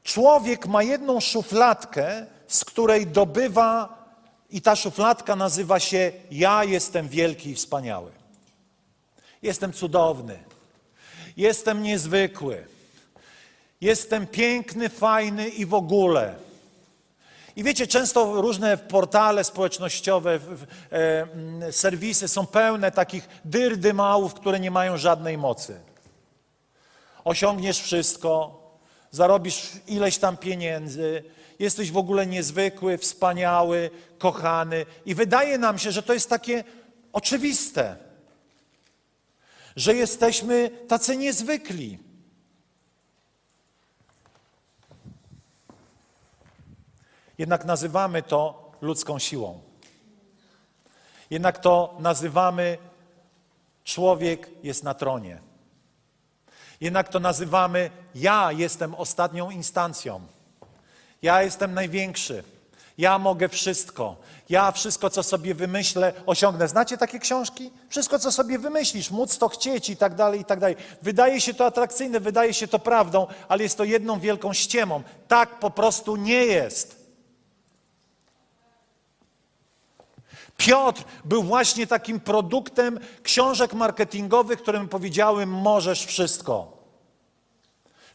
człowiek 0.07 0.67
ma 0.67 0.83
jedną 0.83 1.19
szufladkę, 1.19 2.25
z 2.47 2.65
której 2.65 3.07
dobywa, 3.07 3.97
i 4.49 4.61
ta 4.61 4.75
szufladka 4.75 5.35
nazywa 5.35 5.79
się: 5.79 6.11
Ja 6.31 6.63
jestem 6.63 7.07
wielki 7.07 7.49
i 7.49 7.55
wspaniały. 7.55 8.11
Jestem 9.41 9.73
cudowny. 9.73 10.39
Jestem 11.37 11.83
niezwykły. 11.83 12.65
Jestem 13.81 14.27
piękny, 14.27 14.89
fajny 14.89 15.49
i 15.49 15.65
w 15.65 15.73
ogóle. 15.73 16.35
I 17.55 17.63
wiecie, 17.63 17.87
często 17.87 18.41
różne 18.41 18.77
portale 18.77 19.43
społecznościowe, 19.43 20.39
e, 20.91 21.71
serwisy 21.71 22.27
są 22.27 22.45
pełne 22.45 22.91
takich 22.91 23.29
dyrdymałów, 23.45 24.33
które 24.33 24.59
nie 24.59 24.71
mają 24.71 24.97
żadnej 24.97 25.37
mocy. 25.37 25.79
Osiągniesz 27.23 27.81
wszystko, 27.81 28.66
zarobisz 29.11 29.71
ileś 29.87 30.17
tam 30.17 30.37
pieniędzy, 30.37 31.23
jesteś 31.59 31.91
w 31.91 31.97
ogóle 31.97 32.27
niezwykły, 32.27 32.97
wspaniały, 32.97 33.89
kochany. 34.17 34.85
I 35.05 35.15
wydaje 35.15 35.57
nam 35.57 35.79
się, 35.79 35.91
że 35.91 36.03
to 36.03 36.13
jest 36.13 36.29
takie 36.29 36.63
oczywiste, 37.13 37.95
że 39.75 39.95
jesteśmy 39.95 40.69
tacy 40.87 41.17
niezwykli. 41.17 41.99
Jednak 47.37 47.65
nazywamy 47.65 48.23
to 48.23 48.71
ludzką 48.81 49.19
siłą. 49.19 49.61
Jednak 51.29 51.59
to 51.59 51.97
nazywamy 51.99 52.77
człowiek 53.83 54.49
jest 54.63 54.83
na 54.83 54.93
tronie. 54.93 55.46
Jednak 56.81 57.09
to 57.09 57.19
nazywamy 57.19 57.91
ja 58.15 58.51
jestem 58.51 58.95
ostatnią 58.95 59.49
instancją. 59.49 60.21
Ja 61.21 61.43
jestem 61.43 61.73
największy. 61.73 62.43
Ja 62.97 63.19
mogę 63.19 63.49
wszystko. 63.49 64.15
Ja 64.49 64.71
wszystko, 64.71 65.09
co 65.09 65.23
sobie 65.23 65.55
wymyślę, 65.55 66.13
osiągnę. 66.25 66.67
Znacie 66.67 66.97
takie 66.97 67.19
książki? 67.19 67.71
Wszystko, 67.89 68.19
co 68.19 68.31
sobie 68.31 68.59
wymyślisz, 68.59 69.11
móc 69.11 69.37
to 69.37 69.49
chcieć 69.49 69.89
i 69.89 69.97
tak 69.97 70.15
dalej, 70.15 70.41
i 70.41 70.45
tak 70.45 70.59
dalej. 70.59 70.75
Wydaje 71.01 71.41
się 71.41 71.53
to 71.53 71.65
atrakcyjne, 71.65 72.19
wydaje 72.19 72.53
się 72.53 72.67
to 72.67 72.79
prawdą, 72.79 73.27
ale 73.47 73.63
jest 73.63 73.77
to 73.77 73.83
jedną 73.83 74.19
wielką 74.19 74.53
ściemą. 74.53 75.03
Tak 75.27 75.59
po 75.59 75.71
prostu 75.71 76.15
nie 76.15 76.45
jest. 76.45 76.96
Piotr 80.57 81.03
był 81.25 81.43
właśnie 81.43 81.87
takim 81.87 82.19
produktem 82.19 82.99
książek 83.23 83.73
marketingowych, 83.73 84.61
którym 84.61 84.87
powiedziały: 84.87 85.45
Możesz 85.45 86.05
wszystko. 86.05 86.77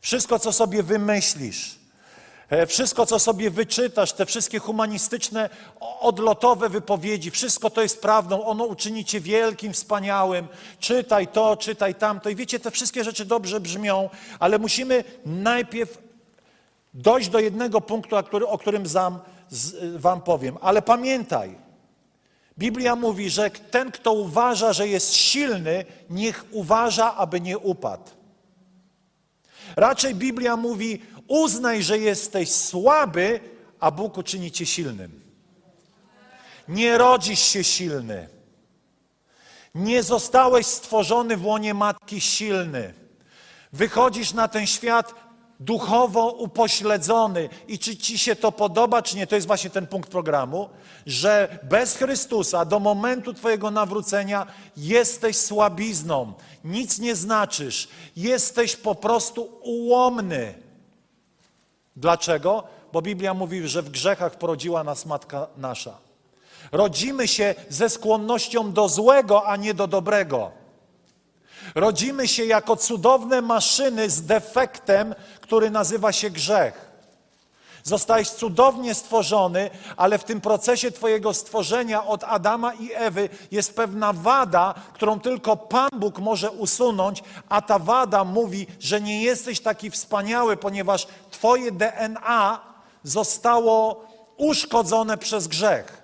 Wszystko, 0.01 0.39
co 0.39 0.53
sobie 0.53 0.83
wymyślisz, 0.83 1.79
e, 2.51 2.67
wszystko, 2.67 3.07
co 3.07 3.19
sobie 3.19 3.51
wyczytasz, 3.51 4.13
te 4.13 4.27
wszystkie 4.27 4.59
humanistyczne, 4.59 5.51
odlotowe 6.01 6.69
wypowiedzi, 6.69 7.31
wszystko 7.31 7.71
to 7.71 7.83
jest 7.83 8.03
prawdą, 8.03 8.45
ono 8.45 8.65
uczyni 8.65 9.05
cię 9.05 9.21
wielkim, 9.21 9.73
wspaniałym. 9.73 10.49
Czytaj 10.81 11.29
to, 11.29 11.57
czytaj 11.57 11.95
tamto. 11.95 12.31
I 12.31 12.37
wiecie, 12.37 12.61
te 12.61 12.71
wszystkie 12.71 13.05
rzeczy 13.05 13.25
dobrze 13.25 13.61
brzmią, 13.61 14.11
ale 14.39 14.59
musimy 14.59 15.05
najpierw 15.27 15.99
dojść 16.95 17.29
do 17.29 17.39
jednego 17.39 17.81
punktu, 17.81 18.17
o 18.47 18.59
którym 18.59 18.85
Wam 19.97 20.21
powiem. 20.21 20.57
Ale 20.61 20.83
pamiętaj, 20.83 21.62
Biblia 22.59 22.97
mówi, 22.97 23.31
że 23.31 23.51
ten, 23.51 23.91
kto 23.91 24.13
uważa, 24.13 24.73
że 24.73 24.89
jest 24.89 25.15
silny, 25.15 25.85
niech 26.11 26.45
uważa, 26.51 27.15
aby 27.15 27.41
nie 27.41 27.59
upadł. 27.59 28.11
Raczej 29.77 30.15
Biblia 30.15 30.57
mówi: 30.57 31.03
uznaj, 31.29 31.83
że 31.83 31.99
jesteś 31.99 32.53
słaby, 32.53 33.41
a 33.81 33.91
Bóg 33.91 34.19
uczyni 34.19 34.53
cię 34.53 34.67
silnym. 34.67 35.23
Nie 36.69 36.99
rodzisz 36.99 37.41
się 37.41 37.65
silny. 37.65 38.29
Nie 39.75 40.03
zostałeś 40.03 40.67
stworzony 40.67 41.37
w 41.37 41.47
łonie 41.47 41.75
matki 41.75 42.21
silny. 42.21 42.95
Wychodzisz 43.73 44.33
na 44.33 44.49
ten 44.49 44.67
świat 44.67 45.15
duchowo 45.65 46.31
upośledzony. 46.31 47.49
I 47.69 47.79
czy 47.79 47.97
ci 47.97 48.19
się 48.19 48.37
to 48.37 48.53
podoba, 48.53 49.03
czy 49.03 49.17
nie, 49.17 49.27
to 49.27 49.35
jest 49.35 49.47
właśnie 49.47 49.71
ten 49.71 49.87
punkt 49.87 50.11
programu, 50.11 50.69
że 51.07 51.59
bez 51.63 51.97
Chrystusa 51.97 52.65
do 52.65 52.81
momentu 52.81 53.35
Twojego 53.35 53.71
nawrócenia 53.71 54.47
jesteś 54.77 55.37
słabizną, 55.37 56.33
nic 56.65 56.99
nie 56.99 57.17
znaczysz, 57.17 57.89
jesteś 58.17 58.77
po 58.77 58.95
prostu 58.95 59.49
ułomny. 59.63 60.55
Dlaczego? 61.97 62.65
Bo 62.93 63.03
Biblia 63.03 63.35
mówi, 63.35 63.69
że 63.69 63.83
w 63.83 63.91
grzechach 63.91 64.39
porodziła 64.39 64.85
nas 64.85 65.07
Matka 65.07 65.47
Nasza. 65.57 65.99
Rodzimy 66.73 67.29
się 67.29 67.55
ze 67.69 67.89
skłonnością 67.89 68.73
do 68.73 68.89
złego, 68.89 69.47
a 69.47 69.57
nie 69.57 69.75
do 69.75 69.87
dobrego. 69.87 70.62
Rodzimy 71.75 72.29
się 72.29 72.45
jako 72.45 72.77
cudowne 72.77 73.43
maszyny 73.43 74.11
z 74.11 74.23
defektem, 74.23 75.15
który 75.41 75.71
nazywa 75.71 76.13
się 76.13 76.31
grzech. 76.31 76.93
Zostałeś 77.85 78.31
cudownie 78.31 78.95
stworzony, 78.95 79.71
ale 79.97 80.19
w 80.19 80.25
tym 80.25 80.41
procesie 80.41 80.91
Twojego 80.91 81.35
stworzenia 81.35 82.05
od 82.05 82.25
Adama 82.25 82.75
i 82.75 82.91
Ewy 82.95 83.29
jest 83.51 83.77
pewna 83.77 84.13
wada, 84.13 84.75
którą 84.95 85.21
tylko 85.21 85.57
Pan 85.57 85.91
Bóg 85.93 86.19
może 86.19 86.51
usunąć, 86.51 87.23
a 87.49 87.63
ta 87.63 87.79
wada 87.79 88.25
mówi, 88.25 88.67
że 88.81 89.01
nie 89.01 89.23
jesteś 89.23 89.61
taki 89.61 89.91
wspaniały, 89.91 90.57
ponieważ 90.57 91.07
Twoje 91.31 91.73
DNA 91.73 92.61
zostało 93.05 94.05
uszkodzone 94.37 95.19
przez 95.19 95.49
grzech. 95.49 96.02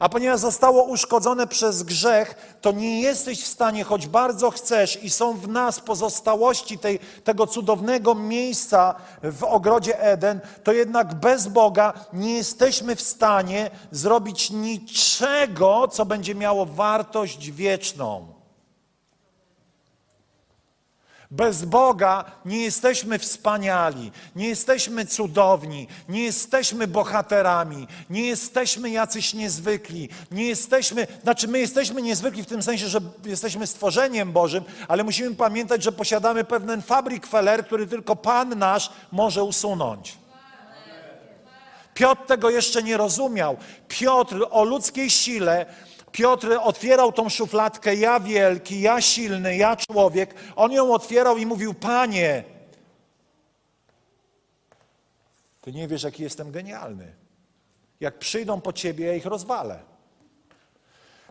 A 0.00 0.08
ponieważ 0.08 0.40
zostało 0.40 0.82
uszkodzone 0.82 1.46
przez 1.46 1.82
grzech, 1.82 2.56
to 2.60 2.72
nie 2.72 3.00
jesteś 3.00 3.42
w 3.42 3.46
stanie, 3.46 3.84
choć 3.84 4.06
bardzo 4.06 4.50
chcesz, 4.50 5.04
i 5.04 5.10
są 5.10 5.32
w 5.32 5.48
nas 5.48 5.80
pozostałości 5.80 6.78
tej, 6.78 6.98
tego 7.24 7.46
cudownego 7.46 8.14
miejsca 8.14 8.94
w 9.22 9.44
ogrodzie 9.44 10.00
Eden, 10.00 10.40
to 10.64 10.72
jednak 10.72 11.14
bez 11.14 11.48
Boga 11.48 11.92
nie 12.12 12.36
jesteśmy 12.36 12.96
w 12.96 13.02
stanie 13.02 13.70
zrobić 13.90 14.50
niczego, 14.50 15.88
co 15.88 16.06
będzie 16.06 16.34
miało 16.34 16.66
wartość 16.66 17.50
wieczną. 17.50 18.39
Bez 21.30 21.64
Boga 21.64 22.24
nie 22.44 22.62
jesteśmy 22.62 23.18
wspaniali, 23.18 24.12
nie 24.36 24.48
jesteśmy 24.48 25.06
cudowni, 25.06 25.88
nie 26.08 26.24
jesteśmy 26.24 26.86
bohaterami, 26.86 27.86
nie 28.10 28.26
jesteśmy 28.26 28.90
jacyś 28.90 29.34
niezwykli, 29.34 30.08
nie 30.30 30.46
jesteśmy, 30.46 31.06
znaczy 31.22 31.48
my 31.48 31.58
jesteśmy 31.58 32.02
niezwykli 32.02 32.42
w 32.42 32.46
tym 32.46 32.62
sensie, 32.62 32.88
że 32.88 33.00
jesteśmy 33.24 33.66
stworzeniem 33.66 34.32
Bożym, 34.32 34.64
ale 34.88 35.04
musimy 35.04 35.34
pamiętać, 35.34 35.82
że 35.82 35.92
posiadamy 35.92 36.44
pewien 36.44 36.82
fabrik 36.82 37.26
feller, 37.26 37.66
który 37.66 37.86
tylko 37.86 38.16
Pan 38.16 38.58
nasz 38.58 38.90
może 39.12 39.44
usunąć. 39.44 40.18
Piotr 41.94 42.26
tego 42.26 42.50
jeszcze 42.50 42.82
nie 42.82 42.96
rozumiał. 42.96 43.56
Piotr 43.88 44.46
o 44.50 44.64
ludzkiej 44.64 45.10
sile 45.10 45.66
Piotr 46.12 46.58
otwierał 46.62 47.12
tą 47.12 47.28
szufladkę, 47.28 47.94
ja 47.94 48.20
wielki, 48.20 48.80
ja 48.80 49.00
silny, 49.00 49.56
ja 49.56 49.76
człowiek. 49.76 50.34
On 50.56 50.72
ją 50.72 50.92
otwierał 50.92 51.38
i 51.38 51.46
mówił: 51.46 51.74
Panie, 51.74 52.44
ty 55.60 55.72
nie 55.72 55.88
wiesz, 55.88 56.02
jaki 56.02 56.22
jestem 56.22 56.50
genialny. 56.50 57.14
Jak 58.00 58.18
przyjdą 58.18 58.60
po 58.60 58.72
ciebie, 58.72 59.06
ja 59.06 59.14
ich 59.14 59.26
rozwalę. 59.26 59.78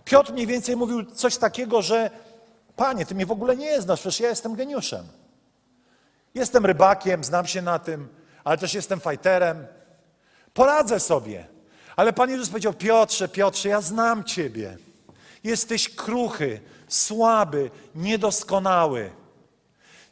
Piotr 0.06 0.34
mniej 0.34 0.48
więcej 0.48 0.76
mówił 0.76 1.06
coś 1.06 1.38
takiego, 1.38 1.82
że 1.82 2.10
Panie, 2.76 3.06
ty 3.06 3.16
mnie 3.16 3.26
w 3.26 3.32
ogóle 3.32 3.56
nie 3.56 3.82
znasz, 3.82 4.00
przecież 4.00 4.20
ja 4.20 4.30
jestem 4.30 4.56
geniuszem. 4.56 5.08
Jestem 6.36 6.66
rybakiem, 6.66 7.24
znam 7.24 7.48
się 7.48 7.62
na 7.62 7.80
tym, 7.80 8.08
ale 8.44 8.58
też 8.58 8.74
jestem 8.74 9.00
fajterem. 9.00 9.68
Poradzę 10.54 11.00
sobie. 11.00 11.48
Ale 12.00 12.14
Pan 12.14 12.30
Jezus 12.30 12.50
powiedział: 12.50 12.74
Piotrze, 12.74 13.28
Piotrze, 13.28 13.70
ja 13.70 13.82
znam 13.82 14.24
Ciebie. 14.24 14.78
Jesteś 15.44 15.90
kruchy, 15.90 16.62
słaby, 16.88 17.72
niedoskonały. 17.96 19.12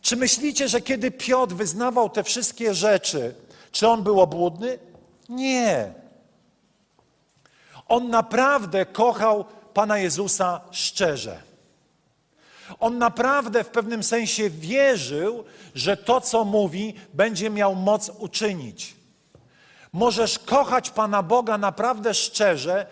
Czy 0.02 0.16
myślicie, 0.16 0.68
że 0.68 0.82
kiedy 0.82 1.12
Piotr 1.12 1.56
wyznawał 1.56 2.10
te 2.10 2.24
wszystkie 2.24 2.74
rzeczy, 2.74 3.36
czy 3.72 3.88
on 3.88 4.04
był 4.04 4.22
obłudny? 4.22 4.80
Nie. 5.30 5.94
On 7.88 8.10
naprawdę 8.10 8.86
kochał 8.86 9.46
Pana 9.74 9.98
Jezusa 9.98 10.62
szczerze. 10.72 11.42
On 12.80 12.98
naprawdę 12.98 13.64
w 13.64 13.70
pewnym 13.70 14.04
sensie 14.04 14.50
wierzył, 14.50 15.44
że 15.76 15.98
to, 15.98 16.22
co 16.22 16.46
mówi, 16.46 16.94
będzie 17.14 17.50
miał 17.50 17.76
moc 17.76 18.12
uczynić. 18.20 18.97
Możesz 19.98 20.40
kochać 20.40 20.90
Pana 20.90 21.24
Boga 21.24 21.58
naprawdę 21.58 22.14
szczerze 22.14 22.86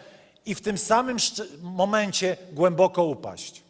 i 0.46 0.56
w 0.56 0.62
tym 0.62 0.78
samym 0.78 1.18
momencie 1.62 2.38
głęboko 2.54 3.04
upaść. 3.04 3.63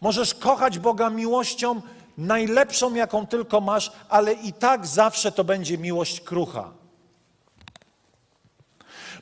Możesz 0.00 0.34
kochać 0.34 0.78
Boga 0.78 1.10
miłością 1.10 1.82
najlepszą, 2.18 2.94
jaką 2.94 3.26
tylko 3.26 3.60
masz, 3.60 3.92
ale 4.08 4.32
i 4.32 4.52
tak 4.52 4.86
zawsze 4.86 5.32
to 5.32 5.44
będzie 5.44 5.78
miłość 5.78 6.20
krucha. 6.20 6.70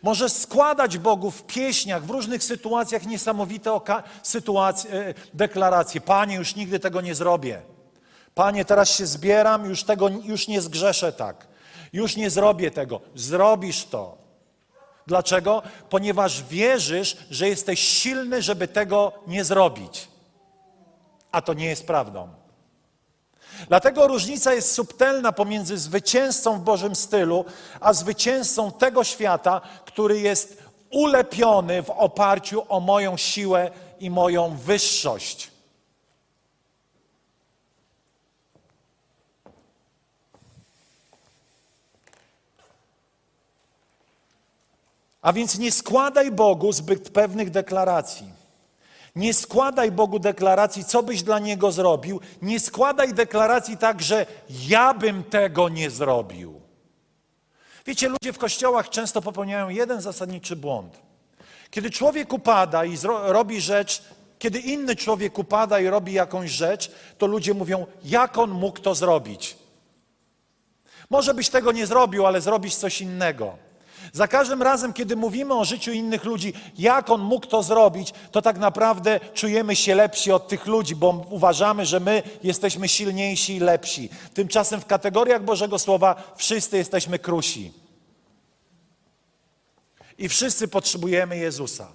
Możesz 0.02 0.32
składać 0.32 0.98
Bogu 0.98 1.30
w 1.30 1.42
pieśniach, 1.42 2.04
w 2.04 2.10
różnych 2.10 2.44
sytuacjach 2.44 3.06
niesamowite 3.06 3.80
sytuacje, 4.22 5.14
deklaracje. 5.34 6.00
Panie, 6.00 6.36
już 6.36 6.56
nigdy 6.56 6.80
tego 6.80 7.00
nie 7.00 7.14
zrobię. 7.14 7.62
Panie, 8.34 8.64
teraz 8.64 8.90
się 8.90 9.06
zbieram, 9.06 9.64
już 9.64 9.84
tego 9.84 10.08
już 10.08 10.48
nie 10.48 10.60
zgrzeszę 10.60 11.12
tak. 11.12 11.51
Już 11.92 12.16
nie 12.16 12.30
zrobię 12.30 12.70
tego. 12.70 13.00
Zrobisz 13.14 13.84
to. 13.84 14.18
Dlaczego? 15.06 15.62
Ponieważ 15.90 16.42
wierzysz, 16.42 17.16
że 17.30 17.48
jesteś 17.48 17.80
silny, 17.80 18.42
żeby 18.42 18.68
tego 18.68 19.12
nie 19.26 19.44
zrobić. 19.44 20.08
A 21.32 21.42
to 21.42 21.54
nie 21.54 21.66
jest 21.66 21.86
prawdą. 21.86 22.28
Dlatego 23.68 24.08
różnica 24.08 24.54
jest 24.54 24.72
subtelna 24.72 25.32
pomiędzy 25.32 25.78
zwycięzcą 25.78 26.58
w 26.58 26.62
Bożym 26.62 26.96
stylu, 26.96 27.44
a 27.80 27.92
zwycięzcą 27.92 28.72
tego 28.72 29.04
świata, 29.04 29.60
który 29.84 30.20
jest 30.20 30.62
ulepiony 30.90 31.82
w 31.82 31.90
oparciu 31.90 32.62
o 32.68 32.80
moją 32.80 33.16
siłę 33.16 33.70
i 34.00 34.10
moją 34.10 34.56
wyższość. 34.56 35.51
A 45.22 45.32
więc 45.32 45.58
nie 45.58 45.72
składaj 45.72 46.30
Bogu 46.30 46.72
zbyt 46.72 47.10
pewnych 47.10 47.50
deklaracji. 47.50 48.26
Nie 49.16 49.34
składaj 49.34 49.92
Bogu 49.92 50.18
deklaracji, 50.18 50.84
co 50.84 51.02
byś 51.02 51.22
dla 51.22 51.38
Niego 51.38 51.72
zrobił. 51.72 52.20
Nie 52.42 52.60
składaj 52.60 53.14
deklaracji 53.14 53.76
tak, 53.76 54.02
że 54.02 54.26
ja 54.68 54.94
bym 54.94 55.24
tego 55.24 55.68
nie 55.68 55.90
zrobił. 55.90 56.60
Wiecie, 57.86 58.08
ludzie 58.08 58.32
w 58.32 58.38
kościołach 58.38 58.90
często 58.90 59.22
popełniają 59.22 59.68
jeden 59.68 60.00
zasadniczy 60.00 60.56
błąd. 60.56 61.02
Kiedy 61.70 61.90
człowiek 61.90 62.32
upada 62.32 62.84
i 62.84 62.96
robi 63.26 63.60
rzecz, 63.60 64.02
kiedy 64.38 64.58
inny 64.58 64.96
człowiek 64.96 65.38
upada 65.38 65.80
i 65.80 65.88
robi 65.88 66.12
jakąś 66.12 66.50
rzecz, 66.50 66.90
to 67.18 67.26
ludzie 67.26 67.54
mówią, 67.54 67.86
jak 68.04 68.38
on 68.38 68.50
mógł 68.50 68.80
to 68.80 68.94
zrobić. 68.94 69.56
Może 71.10 71.34
byś 71.34 71.48
tego 71.48 71.72
nie 71.72 71.86
zrobił, 71.86 72.26
ale 72.26 72.40
zrobisz 72.40 72.74
coś 72.74 73.00
innego. 73.00 73.56
Za 74.12 74.28
każdym 74.28 74.62
razem, 74.62 74.92
kiedy 74.92 75.16
mówimy 75.16 75.54
o 75.54 75.64
życiu 75.64 75.92
innych 75.92 76.24
ludzi, 76.24 76.52
jak 76.78 77.10
on 77.10 77.20
mógł 77.20 77.46
to 77.46 77.62
zrobić, 77.62 78.12
to 78.30 78.42
tak 78.42 78.58
naprawdę 78.58 79.20
czujemy 79.34 79.76
się 79.76 79.94
lepsi 79.94 80.32
od 80.32 80.48
tych 80.48 80.66
ludzi, 80.66 80.96
bo 80.96 81.26
uważamy, 81.30 81.86
że 81.86 82.00
my 82.00 82.22
jesteśmy 82.42 82.88
silniejsi 82.88 83.56
i 83.56 83.60
lepsi. 83.60 84.10
Tymczasem 84.34 84.80
w 84.80 84.86
kategoriach 84.86 85.44
Bożego 85.44 85.78
Słowa 85.78 86.34
wszyscy 86.36 86.76
jesteśmy 86.76 87.18
krusi. 87.18 87.72
I 90.18 90.28
wszyscy 90.28 90.68
potrzebujemy 90.68 91.38
Jezusa. 91.38 91.88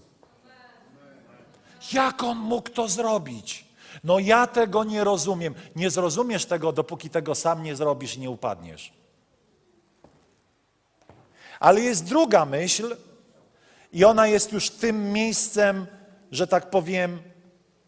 Jak 1.94 2.24
on 2.24 2.38
mógł 2.38 2.70
to 2.70 2.88
zrobić? 2.88 3.66
No 4.04 4.20
ja 4.20 4.48
tego 4.48 4.84
nie 4.84 5.04
rozumiem. 5.04 5.56
Nie 5.76 5.90
zrozumiesz 5.90 6.46
tego, 6.46 6.72
dopóki 6.72 7.10
tego 7.10 7.36
sam 7.36 7.64
nie 7.64 7.76
zrobisz 7.76 8.16
i 8.16 8.20
nie 8.20 8.30
upadniesz. 8.30 8.94
Ale 11.60 11.82
jest 11.82 12.04
druga 12.04 12.46
myśl, 12.46 12.96
i 13.94 14.06
ona 14.06 14.28
jest 14.28 14.52
już 14.52 14.70
tym 14.70 15.14
miejscem, 15.14 15.88
że 16.32 16.48
tak 16.48 16.70
powiem, 16.70 17.20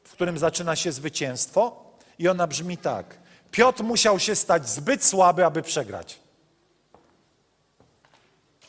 w 0.03 0.12
którym 0.12 0.38
zaczyna 0.38 0.75
się 0.75 0.91
zwycięstwo. 0.91 1.86
I 2.19 2.27
ona 2.27 2.47
brzmi 2.47 2.77
tak: 2.77 3.17
Piotr 3.51 3.84
musiał 3.84 4.19
się 4.19 4.36
stać 4.36 4.69
zbyt 4.69 5.05
słaby, 5.05 5.45
aby 5.45 5.62
przegrać. 5.62 6.19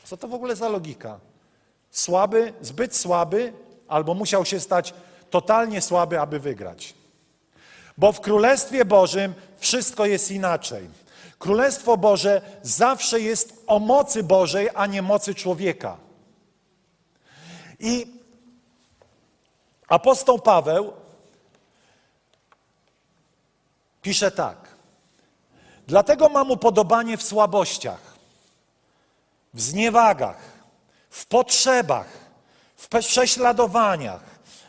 Co 0.04 0.16
to 0.16 0.28
w 0.28 0.34
ogóle 0.34 0.56
za 0.56 0.68
logika? 0.68 1.20
Słaby, 1.90 2.52
zbyt 2.60 2.96
słaby, 2.96 3.52
albo 3.88 4.14
musiał 4.14 4.44
się 4.44 4.60
stać 4.60 4.94
totalnie 5.30 5.80
słaby, 5.80 6.20
aby 6.20 6.40
wygrać. 6.40 6.94
Bo 7.98 8.12
w 8.12 8.20
Królestwie 8.20 8.84
Bożym 8.84 9.34
wszystko 9.58 10.06
jest 10.06 10.30
inaczej. 10.30 10.88
Królestwo 11.40 11.96
Boże 11.96 12.42
zawsze 12.62 13.20
jest 13.20 13.64
o 13.66 13.78
mocy 13.78 14.22
Bożej, 14.22 14.68
a 14.74 14.86
nie 14.86 15.02
mocy 15.02 15.34
człowieka. 15.34 15.96
I 17.78 18.06
apostoł 19.88 20.38
Paweł 20.38 20.92
pisze 24.02 24.30
tak. 24.30 24.56
Dlatego 25.86 26.28
mam 26.28 26.50
upodobanie 26.50 27.16
w 27.16 27.22
słabościach, 27.22 28.14
w 29.54 29.60
zniewagach, 29.60 30.40
w 31.10 31.26
potrzebach, 31.26 32.08
w 32.76 32.88
prześladowaniach, 32.88 34.24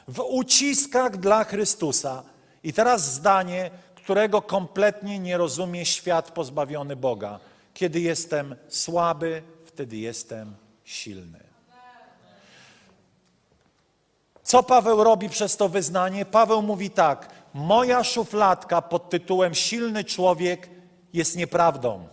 w 0.07 0.19
uciskach 0.19 1.17
dla 1.17 1.43
Chrystusa. 1.43 2.23
I 2.63 2.73
teraz 2.73 3.13
zdanie, 3.13 3.71
którego 4.11 4.41
kompletnie 4.41 5.19
nie 5.19 5.37
rozumie 5.37 5.85
świat 5.85 6.31
pozbawiony 6.31 6.95
Boga. 6.95 7.39
Kiedy 7.73 7.99
jestem 7.99 8.55
słaby, 8.67 9.43
wtedy 9.65 9.97
jestem 9.97 10.55
silny. 10.83 11.39
Co 14.43 14.63
Paweł 14.63 15.03
robi 15.03 15.29
przez 15.29 15.57
to 15.57 15.69
wyznanie? 15.69 16.25
Paweł 16.25 16.61
mówi 16.61 16.89
tak: 16.89 17.29
Moja 17.53 18.03
szufladka 18.03 18.81
pod 18.81 19.09
tytułem 19.09 19.55
Silny 19.55 20.03
człowiek 20.03 20.69
jest 21.13 21.37
nieprawdą. 21.37 22.07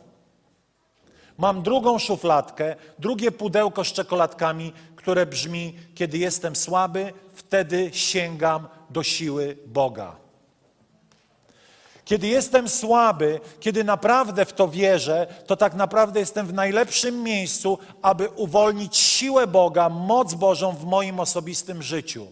Mam 1.39 1.63
drugą 1.63 1.99
szufladkę, 1.99 2.77
drugie 2.99 3.31
pudełko 3.33 3.85
z 3.85 3.93
czekoladkami, 3.93 4.73
które 4.97 5.27
brzmi: 5.27 5.79
Kiedy 5.95 6.19
jestem 6.19 6.57
słaby, 6.57 7.13
wtedy 7.35 7.91
sięgam 7.93 8.69
do 8.91 9.03
siły 9.03 9.57
Boga. 9.67 10.28
Kiedy 12.09 12.27
jestem 12.27 12.69
słaby, 12.69 13.41
kiedy 13.61 13.85
naprawdę 13.85 14.45
w 14.45 14.53
to 14.53 14.69
wierzę, 14.69 15.27
to 15.47 15.57
tak 15.57 15.75
naprawdę 15.75 16.21
jestem 16.21 16.47
w 16.47 16.53
najlepszym 16.53 17.23
miejscu, 17.23 17.79
aby 18.03 18.29
uwolnić 18.29 18.97
siłę 18.97 19.47
Boga, 19.47 19.89
moc 19.89 20.35
Bożą 20.35 20.73
w 20.73 20.85
moim 20.85 21.21
osobistym 21.21 21.83
życiu. 21.83 22.27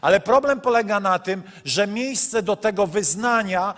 Ale 0.00 0.20
problem 0.20 0.60
polega 0.60 1.00
na 1.00 1.18
tym, 1.18 1.42
że 1.64 1.86
miejsce 1.86 2.42
do 2.42 2.56
tego 2.56 2.86
wyznania 2.86 3.74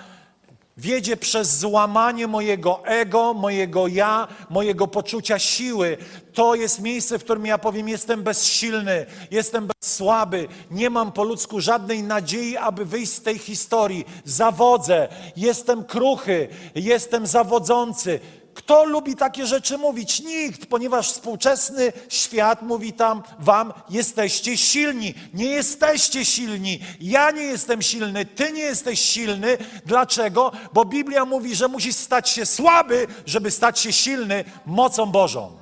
wiedzie 0.77 1.17
przez 1.17 1.59
złamanie 1.59 2.27
mojego 2.27 2.85
ego, 2.85 3.35
mojego 3.35 3.87
ja, 3.87 4.29
mojego 4.51 4.89
poczucia 4.89 5.39
siły. 5.39 5.97
To 6.35 6.55
jest 6.55 6.81
miejsce, 6.81 7.19
w 7.19 7.25
którym 7.25 7.47
ja 7.47 7.59
powiem: 7.59 7.89
Jestem 7.89 8.23
bezsilny, 8.23 9.07
jestem 9.31 9.69
słaby, 9.85 10.49
nie 10.71 10.91
mam 10.91 11.13
po 11.13 11.25
ludzku 11.25 11.61
żadnej 11.61 12.03
nadziei, 12.03 12.57
aby 12.57 12.85
wyjść 12.85 13.13
z 13.13 13.23
tej 13.23 13.39
historii. 13.39 14.05
Zawodzę, 14.25 15.09
jestem 15.37 15.85
kruchy, 15.85 16.49
jestem 16.75 17.27
zawodzący. 17.27 18.21
Kto 18.55 18.85
lubi 18.85 19.17
takie 19.17 19.47
rzeczy 19.47 19.79
mówić? 19.79 20.21
Nikt, 20.21 20.67
ponieważ 20.67 21.13
współczesny 21.13 21.93
świat 22.09 22.63
mówi 22.63 22.93
tam 22.93 23.23
wam, 23.39 23.73
jesteście 23.91 24.57
silni. 24.57 25.15
Nie 25.35 25.47
jesteście 25.47 26.25
silni. 26.25 26.81
Ja 27.01 27.31
nie 27.31 27.43
jestem 27.43 27.83
silny, 27.83 28.25
ty 28.27 28.53
nie 28.53 28.63
jesteś 28.63 29.01
silny. 29.01 29.59
Dlaczego? 29.87 30.53
Bo 30.73 30.85
Biblia 30.85 31.25
mówi, 31.25 31.55
że 31.55 31.69
musisz 31.69 31.97
stać 31.97 32.29
się 32.31 32.47
słaby, 32.47 33.07
żeby 33.27 33.51
stać 33.51 33.81
się 33.81 33.93
silny 33.93 34.45
mocą 34.67 35.07
Bożą. 35.07 35.62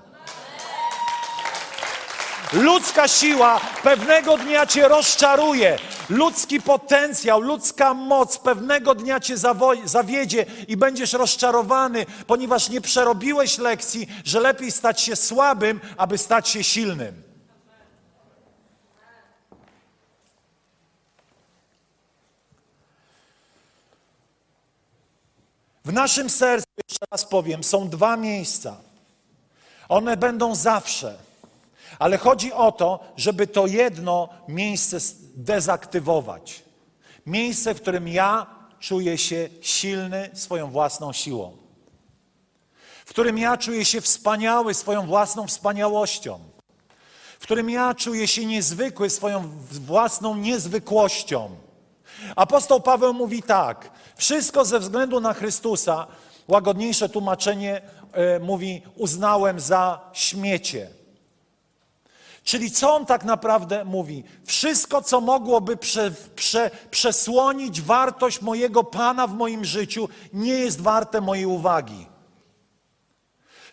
Ludzka 2.52 3.08
siła 3.08 3.60
pewnego 3.82 4.36
dnia 4.36 4.66
cię 4.66 4.88
rozczaruje. 4.88 5.78
Ludzki 6.08 6.60
potencjał, 6.60 7.40
ludzka 7.40 7.94
moc 7.94 8.38
pewnego 8.38 8.94
dnia 8.94 9.20
cię 9.20 9.34
zawiedzie 9.84 10.46
i 10.68 10.76
będziesz 10.76 11.12
rozczarowany, 11.12 12.06
ponieważ 12.26 12.68
nie 12.68 12.80
przerobiłeś 12.80 13.58
lekcji, 13.58 14.08
że 14.24 14.40
lepiej 14.40 14.72
stać 14.72 15.00
się 15.00 15.16
słabym, 15.16 15.80
aby 15.96 16.18
stać 16.18 16.48
się 16.48 16.64
silnym. 16.64 17.22
W 25.84 25.92
naszym 25.92 26.30
sercu, 26.30 26.68
jeszcze 26.88 27.06
raz 27.10 27.24
powiem, 27.24 27.64
są 27.64 27.88
dwa 27.88 28.16
miejsca. 28.16 28.76
One 29.88 30.16
będą 30.16 30.54
zawsze. 30.54 31.29
Ale 32.00 32.18
chodzi 32.18 32.52
o 32.52 32.72
to, 32.72 33.00
żeby 33.16 33.46
to 33.46 33.66
jedno 33.66 34.28
miejsce 34.48 34.98
dezaktywować. 35.36 36.62
Miejsce, 37.26 37.74
w 37.74 37.80
którym 37.80 38.08
ja 38.08 38.46
czuję 38.78 39.18
się 39.18 39.48
silny 39.60 40.30
swoją 40.34 40.70
własną 40.70 41.12
siłą. 41.12 41.56
W 43.04 43.10
którym 43.10 43.38
ja 43.38 43.56
czuję 43.56 43.84
się 43.84 44.00
wspaniały 44.00 44.74
swoją 44.74 45.06
własną 45.06 45.46
wspaniałością. 45.46 46.38
W 47.40 47.42
którym 47.42 47.70
ja 47.70 47.94
czuję 47.94 48.28
się 48.28 48.46
niezwykły 48.46 49.10
swoją 49.10 49.50
własną 49.70 50.36
niezwykłością. 50.36 51.50
Apostoł 52.36 52.80
Paweł 52.80 53.14
mówi 53.14 53.42
tak: 53.42 53.90
wszystko 54.16 54.64
ze 54.64 54.78
względu 54.78 55.20
na 55.20 55.34
Chrystusa, 55.34 56.06
łagodniejsze 56.48 57.08
tłumaczenie 57.08 57.82
e, 58.12 58.38
mówi, 58.38 58.82
uznałem 58.96 59.60
za 59.60 60.00
śmiecie. 60.12 60.99
Czyli 62.44 62.70
co 62.70 62.94
on 62.94 63.06
tak 63.06 63.24
naprawdę 63.24 63.84
mówi? 63.84 64.24
Wszystko, 64.44 65.02
co 65.02 65.20
mogłoby 65.20 65.76
prze, 65.76 66.10
prze, 66.34 66.70
przesłonić 66.90 67.80
wartość 67.80 68.42
mojego 68.42 68.84
Pana 68.84 69.26
w 69.26 69.34
moim 69.34 69.64
życiu, 69.64 70.08
nie 70.32 70.54
jest 70.54 70.80
warte 70.80 71.20
mojej 71.20 71.46
uwagi. 71.46 72.06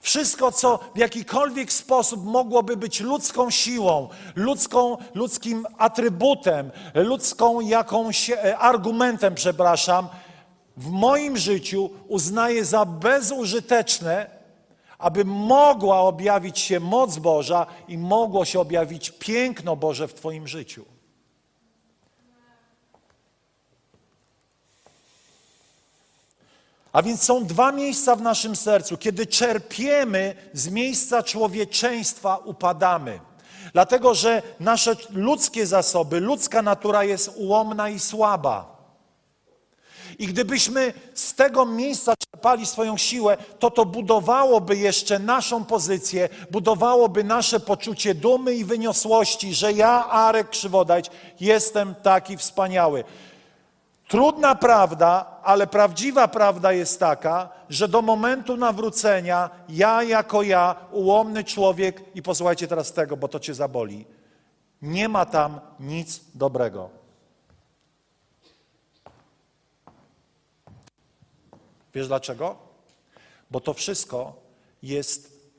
Wszystko, 0.02 0.52
co 0.52 0.80
w 0.96 0.98
jakikolwiek 0.98 1.74
sposób 1.74 2.26
mogłoby 2.26 2.78
być 2.78 3.00
ludzką 3.00 3.50
siłą, 3.50 4.10
ludzką, 4.36 4.98
ludzkim 5.14 5.66
atrybutem, 5.78 6.72
ludzką 6.94 7.62
jakąś 7.62 8.30
e, 8.30 8.58
argumentem, 8.58 9.36
przepraszam, 9.36 10.08
w 10.78 10.90
moim 10.90 11.38
życiu 11.38 11.90
uznaję 12.08 12.66
za 12.66 12.86
bezużyteczne, 12.86 14.37
aby 14.98 15.26
mogła 15.26 16.00
objawić 16.00 16.60
się 16.60 16.80
moc 16.80 17.18
Boża 17.18 17.66
i 17.88 17.98
mogło 17.98 18.46
się 18.46 18.60
objawić 18.60 19.12
piękno 19.12 19.76
Boże 19.76 20.08
w 20.08 20.14
Twoim 20.14 20.48
życiu. 20.48 20.86
A 26.92 27.02
więc 27.02 27.24
są 27.24 27.46
dwa 27.46 27.72
miejsca 27.72 28.16
w 28.16 28.22
naszym 28.22 28.56
sercu. 28.56 28.98
Kiedy 28.98 29.28
czerpiemy 29.28 30.36
z 30.54 30.68
miejsca 30.68 31.24
człowieczeństwa, 31.24 32.38
upadamy. 32.38 33.20
Dlatego, 33.74 34.16
że 34.16 34.42
nasze 34.60 34.96
ludzkie 35.10 35.68
zasoby, 35.68 36.20
ludzka 36.20 36.62
natura 36.62 37.04
jest 37.04 37.32
ułomna 37.36 37.90
i 37.90 38.00
słaba. 38.00 38.77
I 40.20 40.28
gdybyśmy 40.28 40.94
z 41.14 41.36
tego 41.36 41.66
miejsca 41.66 42.14
czerpali 42.16 42.66
swoją 42.66 42.98
siłę, 42.98 43.38
to 43.60 43.72
to 43.72 43.86
budowałoby 43.86 44.78
jeszcze 44.78 45.20
naszą 45.20 45.66
pozycję, 45.66 46.30
budowałoby 46.52 47.24
nasze 47.24 47.60
poczucie 47.60 48.16
dumy 48.16 48.56
i 48.56 48.66
wyniosłości, 48.66 49.54
że 49.54 49.74
ja, 49.74 50.10
Arek 50.10 50.50
Krzywodajć, 50.50 51.12
jestem 51.40 51.96
taki 51.96 52.38
wspaniały. 52.38 53.04
Trudna 54.08 54.56
prawda, 54.56 55.26
ale 55.44 55.68
prawdziwa 55.68 56.28
prawda 56.28 56.74
jest 56.74 57.00
taka, 57.00 57.50
że 57.70 57.88
do 57.88 58.02
momentu 58.02 58.58
nawrócenia 58.58 59.50
ja 59.70 60.04
jako 60.04 60.44
ja, 60.44 60.76
ułomny 60.92 61.44
człowiek, 61.44 62.04
i 62.16 62.22
posłuchajcie 62.22 62.68
teraz 62.68 62.94
tego, 62.94 63.18
bo 63.18 63.28
to 63.28 63.40
cię 63.40 63.54
zaboli, 63.54 64.06
nie 64.82 65.10
ma 65.10 65.26
tam 65.26 65.60
nic 65.80 66.22
dobrego. 66.36 66.97
Wiesz 71.98 72.08
dlaczego? 72.08 72.56
Bo 73.52 73.60
to 73.60 73.74
wszystko 73.74 74.42
jest 74.84 75.50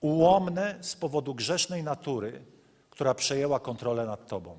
ułomne 0.00 0.78
z 0.80 0.96
powodu 0.96 1.34
grzesznej 1.34 1.82
natury, 1.82 2.44
która 2.90 3.14
przejęła 3.14 3.60
kontrolę 3.60 4.06
nad 4.06 4.26
tobą. 4.26 4.56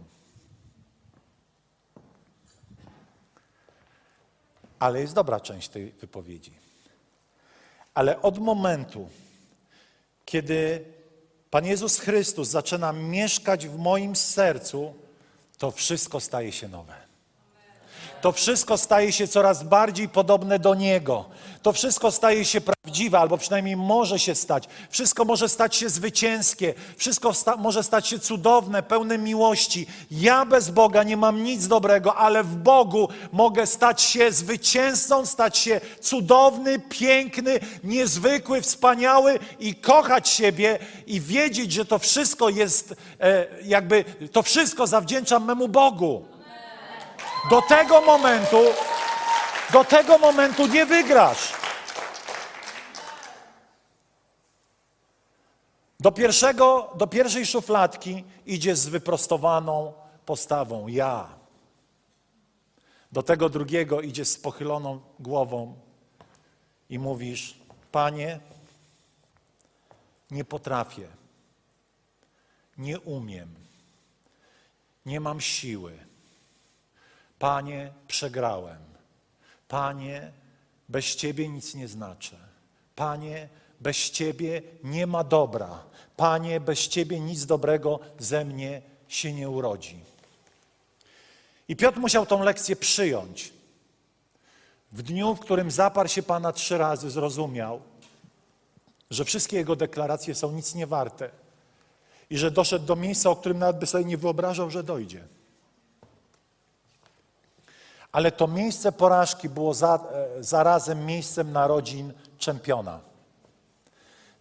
Ale 4.79 5.01
jest 5.01 5.13
dobra 5.13 5.39
część 5.39 5.69
tej 5.69 5.91
wypowiedzi. 5.91 6.53
Ale 7.93 8.21
od 8.21 8.39
momentu, 8.39 9.09
kiedy 10.25 10.85
Pan 11.51 11.65
Jezus 11.65 11.99
Chrystus 11.99 12.47
zaczyna 12.47 12.93
mieszkać 12.93 13.67
w 13.67 13.77
moim 13.77 14.15
sercu, 14.15 14.93
to 15.57 15.71
wszystko 15.71 16.19
staje 16.19 16.51
się 16.51 16.67
nowe 16.67 17.12
to 18.23 18.31
wszystko 18.31 18.77
staje 18.77 19.11
się 19.11 19.27
coraz 19.27 19.63
bardziej 19.63 20.09
podobne 20.09 20.59
do 20.59 20.75
Niego. 20.75 21.25
To 21.61 21.73
wszystko 21.73 22.11
staje 22.11 22.45
się 22.45 22.61
prawdziwe, 22.61 23.19
albo 23.19 23.37
przynajmniej 23.37 23.75
może 23.75 24.19
się 24.19 24.35
stać. 24.35 24.67
Wszystko 24.89 25.25
może 25.25 25.49
stać 25.49 25.75
się 25.75 25.89
zwycięskie, 25.89 26.73
wszystko 26.97 27.33
sta 27.33 27.57
może 27.57 27.83
stać 27.83 28.07
się 28.07 28.19
cudowne, 28.19 28.83
pełne 28.83 29.17
miłości. 29.17 29.87
Ja 30.11 30.45
bez 30.45 30.69
Boga 30.69 31.03
nie 31.03 31.17
mam 31.17 31.43
nic 31.43 31.67
dobrego, 31.67 32.15
ale 32.15 32.43
w 32.43 32.55
Bogu 32.55 33.09
mogę 33.31 33.67
stać 33.67 34.01
się 34.01 34.31
zwycięzcą, 34.31 35.25
stać 35.25 35.57
się 35.57 35.81
cudowny, 36.01 36.79
piękny, 36.79 37.59
niezwykły, 37.83 38.61
wspaniały 38.61 39.39
i 39.59 39.75
kochać 39.75 40.29
siebie 40.29 40.79
i 41.07 41.21
wiedzieć, 41.21 41.71
że 41.71 41.85
to 41.85 41.99
wszystko 41.99 42.49
jest, 42.49 42.95
e, 43.19 43.47
jakby, 43.65 44.05
to 44.31 44.43
wszystko 44.43 44.87
zawdzięczam 44.87 45.45
memu 45.45 45.67
Bogu. 45.67 46.32
Do 47.49 47.61
tego 47.61 48.01
momentu, 48.01 48.63
do 49.73 49.83
tego 49.83 50.17
momentu 50.17 50.67
nie 50.67 50.85
wygrasz. 50.85 51.53
Do, 55.99 56.11
pierwszego, 56.11 56.91
do 56.95 57.07
pierwszej 57.07 57.45
szufladki 57.45 58.23
idzie 58.45 58.75
z 58.75 58.87
wyprostowaną 58.87 59.93
postawą 60.25 60.87
ja. 60.87 61.29
Do 63.11 63.23
tego 63.23 63.49
drugiego 63.49 64.01
idzie 64.01 64.25
z 64.25 64.37
pochyloną 64.37 65.01
głową 65.19 65.79
i 66.89 66.99
mówisz: 66.99 67.57
Panie, 67.91 68.39
nie 70.31 70.45
potrafię, 70.45 71.07
nie 72.77 72.99
umiem, 72.99 73.55
nie 75.05 75.19
mam 75.19 75.41
siły 75.41 76.12
Panie, 77.43 77.93
przegrałem. 78.07 78.79
Panie, 79.67 80.31
bez 80.89 81.15
Ciebie 81.15 81.49
nic 81.49 81.75
nie 81.75 81.87
znaczę. 81.87 82.35
Panie, 82.95 83.49
bez 83.79 83.97
Ciebie 84.11 84.61
nie 84.83 85.07
ma 85.07 85.23
dobra. 85.23 85.83
Panie, 86.17 86.59
bez 86.59 86.87
Ciebie 86.87 87.19
nic 87.19 87.45
dobrego 87.45 87.99
ze 88.19 88.45
mnie 88.45 88.81
się 89.07 89.33
nie 89.33 89.49
urodzi. 89.49 89.99
I 91.67 91.75
Piotr 91.75 91.99
musiał 91.99 92.25
tą 92.25 92.43
lekcję 92.43 92.75
przyjąć. 92.75 93.53
W 94.91 95.01
dniu, 95.01 95.35
w 95.35 95.39
którym 95.39 95.71
zaparł 95.71 96.09
się 96.09 96.23
Pana 96.23 96.53
trzy 96.53 96.77
razy, 96.77 97.11
zrozumiał, 97.11 97.81
że 99.09 99.25
wszystkie 99.25 99.57
jego 99.57 99.75
deklaracje 99.75 100.35
są 100.35 100.51
nic 100.51 100.75
nie 100.75 100.87
warte 100.87 101.29
i 102.29 102.37
że 102.37 102.51
doszedł 102.51 102.85
do 102.85 102.95
miejsca, 102.95 103.29
o 103.29 103.35
którym 103.35 103.59
nawet 103.59 103.77
by 103.79 103.85
sobie 103.85 104.05
nie 104.05 104.17
wyobrażał, 104.17 104.69
że 104.69 104.83
dojdzie. 104.83 105.23
Ale 108.13 108.31
to 108.31 108.47
miejsce 108.47 108.91
porażki 108.91 109.49
było 109.49 109.73
za, 109.73 109.99
e, 110.37 110.43
zarazem 110.43 111.05
miejscem 111.05 111.51
narodzin 111.51 112.13
czempiona. 112.37 112.99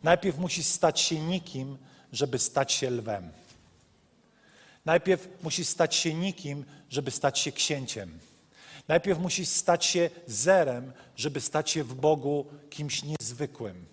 Najpierw 0.02 0.38
musi 0.38 0.64
stać 0.64 1.00
się 1.00 1.20
nikim, 1.20 1.78
żeby 2.12 2.38
stać 2.38 2.72
się 2.72 2.90
lwem. 2.90 3.32
Najpierw 4.84 5.28
musi 5.42 5.64
stać 5.64 5.94
się 5.94 6.14
nikim, 6.14 6.64
żeby 6.90 7.10
stać 7.10 7.38
się 7.38 7.52
księciem. 7.52 8.18
Najpierw 8.88 9.18
musi 9.18 9.46
stać 9.46 9.84
się 9.84 10.10
zerem, 10.26 10.92
żeby 11.16 11.40
stać 11.40 11.70
się 11.70 11.84
w 11.84 11.94
Bogu 11.94 12.46
kimś 12.70 13.02
niezwykłym. 13.02 13.86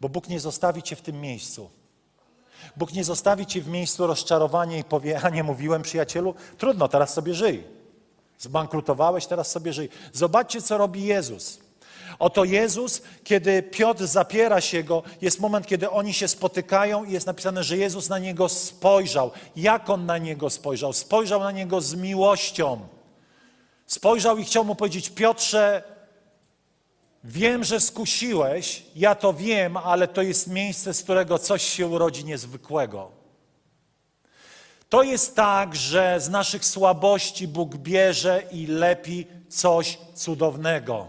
Bo 0.00 0.08
Bóg 0.08 0.28
nie 0.28 0.40
zostawi 0.40 0.82
cię 0.82 0.96
w 0.96 1.02
tym 1.02 1.20
miejscu. 1.20 1.70
Bóg 2.76 2.92
nie 2.92 3.04
zostawi 3.04 3.46
cię 3.46 3.60
w 3.60 3.68
miejscu 3.68 4.06
rozczarowania 4.06 4.78
i 4.78 4.84
powie, 4.84 5.20
a 5.20 5.28
nie 5.28 5.42
mówiłem 5.42 5.82
przyjacielu, 5.82 6.34
trudno, 6.58 6.88
teraz 6.88 7.14
sobie 7.14 7.34
żyj. 7.34 7.73
Zbankrutowałeś, 8.44 9.26
teraz 9.26 9.50
sobie 9.50 9.72
żyj. 9.72 9.88
Zobaczcie, 10.12 10.62
co 10.62 10.78
robi 10.78 11.04
Jezus. 11.04 11.58
Oto 12.18 12.44
Jezus, 12.44 13.02
kiedy 13.24 13.62
Piotr 13.62 14.06
zapiera 14.06 14.60
się 14.60 14.82
go, 14.82 15.02
jest 15.20 15.40
moment, 15.40 15.66
kiedy 15.66 15.90
oni 15.90 16.14
się 16.14 16.28
spotykają 16.28 17.04
i 17.04 17.12
jest 17.12 17.26
napisane, 17.26 17.64
że 17.64 17.76
Jezus 17.76 18.08
na 18.08 18.18
niego 18.18 18.48
spojrzał. 18.48 19.30
Jak 19.56 19.90
on 19.90 20.06
na 20.06 20.18
niego 20.18 20.50
spojrzał? 20.50 20.92
Spojrzał 20.92 21.40
na 21.40 21.50
niego 21.50 21.80
z 21.80 21.94
miłością. 21.94 22.80
Spojrzał 23.86 24.38
i 24.38 24.44
chciał 24.44 24.64
mu 24.64 24.74
powiedzieć: 24.74 25.10
Piotrze, 25.10 25.82
wiem, 27.24 27.64
że 27.64 27.80
skusiłeś, 27.80 28.82
ja 28.96 29.14
to 29.14 29.32
wiem, 29.32 29.76
ale 29.76 30.08
to 30.08 30.22
jest 30.22 30.48
miejsce, 30.48 30.94
z 30.94 31.02
którego 31.02 31.38
coś 31.38 31.62
się 31.62 31.86
urodzi 31.86 32.24
niezwykłego. 32.24 33.23
To 34.94 35.02
jest 35.02 35.36
tak, 35.36 35.76
że 35.76 36.20
z 36.20 36.28
naszych 36.28 36.64
słabości 36.64 37.48
Bóg 37.48 37.76
bierze 37.76 38.42
i 38.52 38.66
lepi 38.66 39.26
coś 39.48 39.98
cudownego. 40.14 41.08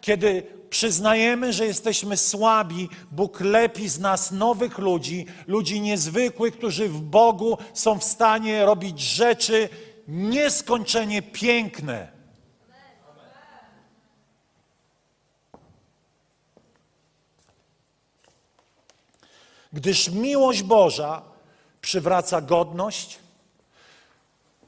Kiedy 0.00 0.42
przyznajemy, 0.70 1.52
że 1.52 1.66
jesteśmy 1.66 2.16
słabi, 2.16 2.88
Bóg 3.10 3.40
lepi 3.40 3.88
z 3.88 3.98
nas 3.98 4.32
nowych 4.32 4.78
ludzi, 4.78 5.26
ludzi 5.46 5.80
niezwykłych, 5.80 6.56
którzy 6.56 6.88
w 6.88 7.00
Bogu 7.00 7.58
są 7.74 7.98
w 7.98 8.04
stanie 8.04 8.64
robić 8.64 9.00
rzeczy 9.00 9.68
nieskończenie 10.08 11.22
piękne. 11.22 12.12
Gdyż 19.72 20.08
miłość 20.10 20.62
Boża 20.62 21.33
przywraca 21.84 22.40
godność, 22.40 23.18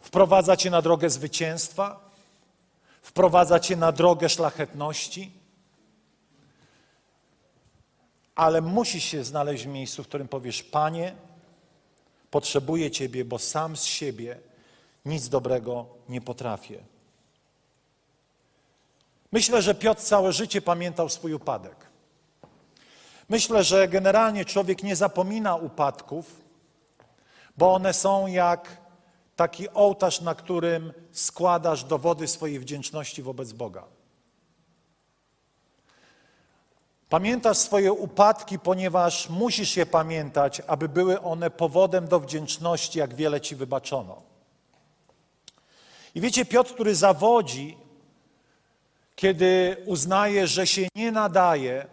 wprowadza 0.00 0.57
cię 0.57 0.70
na 0.70 0.83
drogę 0.83 1.11
zwycięstwa, 1.11 2.11
wprowadza 3.02 3.61
cię 3.61 3.76
na 3.76 3.92
drogę 3.92 4.29
szlachetności, 4.29 5.33
ale 8.35 8.61
musisz 8.61 9.05
się 9.05 9.24
znaleźć 9.24 9.64
w 9.64 9.68
miejscu, 9.68 10.05
w 10.05 10.09
którym 10.09 10.29
powiesz: 10.29 10.62
Panie, 10.62 11.14
potrzebuję 12.31 12.90
Ciebie, 12.90 13.24
bo 13.24 13.38
sam 13.38 13.76
z 13.76 13.85
siebie 13.85 14.38
nic 15.05 15.29
dobrego 15.29 15.87
nie 16.09 16.20
potrafię. 16.20 16.79
Myślę, 19.33 19.62
że 19.62 19.74
Piotr 19.74 20.02
całe 20.02 20.33
życie 20.33 20.62
pamiętał 20.62 21.09
swój 21.09 21.35
upadek. 21.35 21.87
Myślę, 23.29 23.64
że 23.64 23.88
generalnie 23.88 24.44
człowiek 24.44 24.83
nie 24.83 24.96
zapomina 24.96 25.57
upadków, 25.57 26.45
bo 27.58 27.74
one 27.74 27.92
są 27.92 28.26
jak 28.26 28.80
taki 29.36 29.68
ołtarz, 29.68 30.20
na 30.20 30.34
którym 30.34 30.92
składasz 31.12 31.84
dowody 31.84 32.28
swojej 32.28 32.58
wdzięczności 32.58 33.22
wobec 33.22 33.52
Boga. 33.52 33.84
Pamiętasz 37.08 37.58
swoje 37.58 37.92
upadki, 37.92 38.58
ponieważ 38.58 39.28
musisz 39.28 39.76
je 39.76 39.86
pamiętać, 39.86 40.62
aby 40.66 40.88
były 40.88 41.20
one 41.20 41.50
powodem 41.50 42.08
do 42.08 42.20
wdzięczności, 42.20 42.98
jak 42.98 43.14
wiele 43.14 43.40
ci 43.40 43.56
wybaczono. 43.56 44.22
I 46.14 46.20
wiecie, 46.20 46.44
Piotr, 46.44 46.74
który 46.74 46.94
zawodzi, 46.94 47.76
kiedy 49.16 49.76
uznaje, 49.86 50.46
że 50.46 50.66
się 50.66 50.88
nie 50.94 51.12
nadaje, 51.12 51.86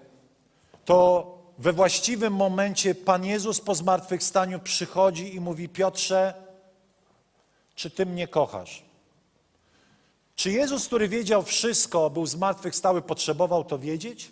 to 0.86 1.33
we 1.58 1.74
właściwym 1.74 2.34
momencie 2.34 2.96
Pan 2.96 3.26
Jezus 3.26 3.62
po 3.62 3.76
zmartwychwstaniu 3.76 4.60
przychodzi 4.60 5.36
i 5.36 5.40
mówi: 5.40 5.70
Piotrze, 5.70 6.34
czy 7.76 7.90
ty 7.90 8.06
mnie 8.06 8.28
kochasz? 8.28 8.84
Czy 10.36 10.52
Jezus, 10.52 10.88
który 10.88 11.08
wiedział 11.10 11.44
wszystko, 11.44 12.10
był 12.10 12.26
zmartwychwstały, 12.26 13.02
potrzebował 13.02 13.64
to 13.64 13.80
wiedzieć? 13.80 14.32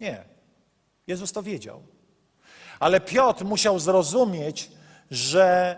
Nie. 0.00 0.24
Jezus 1.06 1.32
to 1.32 1.42
wiedział. 1.42 1.82
Ale 2.80 3.00
Piotr 3.00 3.44
musiał 3.44 3.78
zrozumieć, 3.78 4.70
że 5.10 5.76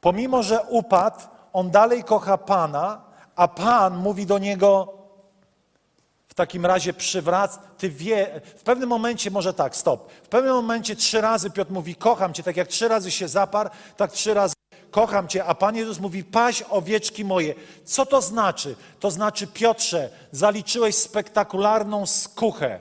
pomimo, 0.00 0.42
że 0.42 0.62
upadł, 0.62 1.20
on 1.52 1.70
dalej 1.70 2.04
kocha 2.04 2.38
Pana, 2.38 3.04
a 3.36 3.48
Pan 3.48 3.96
mówi 3.96 4.26
do 4.26 4.38
niego, 4.38 4.97
takim 6.38 6.66
razie 6.66 6.92
przywrac, 6.92 7.58
ty 7.78 7.90
wie, 7.90 8.40
w 8.56 8.62
pewnym 8.62 8.88
momencie 8.88 9.30
może 9.30 9.54
tak, 9.54 9.76
stop. 9.76 10.12
W 10.12 10.28
pewnym 10.28 10.54
momencie 10.54 10.96
trzy 10.96 11.20
razy 11.20 11.50
Piotr 11.50 11.72
mówi, 11.72 11.94
kocham 11.94 12.34
cię, 12.34 12.42
tak 12.42 12.56
jak 12.56 12.68
trzy 12.68 12.88
razy 12.88 13.10
się 13.10 13.28
zaparł, 13.28 13.70
tak 13.96 14.12
trzy 14.12 14.34
razy 14.34 14.54
kocham 14.90 15.28
cię, 15.28 15.44
a 15.44 15.54
Pan 15.54 15.76
Jezus 15.76 15.98
mówi, 16.00 16.24
paś 16.24 16.62
owieczki 16.70 17.24
moje. 17.24 17.54
Co 17.84 18.06
to 18.06 18.22
znaczy? 18.22 18.76
To 19.00 19.10
znaczy, 19.10 19.46
Piotrze, 19.46 20.10
zaliczyłeś 20.32 20.96
spektakularną 20.96 22.06
skuchę. 22.06 22.80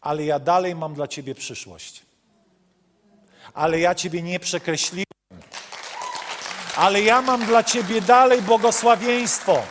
Ale 0.00 0.24
ja 0.24 0.38
dalej 0.38 0.74
mam 0.74 0.94
dla 0.94 1.08
ciebie 1.08 1.34
przyszłość. 1.34 2.02
Ale 3.54 3.80
ja 3.80 3.94
ciebie 3.94 4.22
nie 4.22 4.40
przekreśliłem. 4.40 5.06
Ale 6.76 7.02
ja 7.02 7.22
mam 7.22 7.46
dla 7.46 7.64
ciebie 7.64 8.00
dalej 8.00 8.42
błogosławieństwo. 8.42 9.62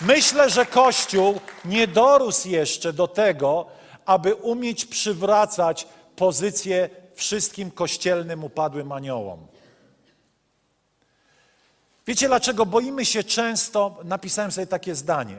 Myślę, 0.00 0.50
że 0.50 0.66
Kościół 0.66 1.40
nie 1.64 1.86
dorósł 1.86 2.48
jeszcze 2.48 2.92
do 2.92 3.08
tego, 3.08 3.66
aby 4.06 4.34
umieć 4.34 4.84
przywracać 4.84 5.86
pozycję 6.16 6.90
wszystkim 7.14 7.70
kościelnym 7.70 8.44
upadłym 8.44 8.92
aniołom. 8.92 9.46
Wiecie 12.06 12.28
dlaczego 12.28 12.66
boimy 12.66 13.04
się 13.04 13.24
często, 13.24 13.98
napisałem 14.04 14.52
sobie 14.52 14.66
takie 14.66 14.94
zdanie. 14.94 15.36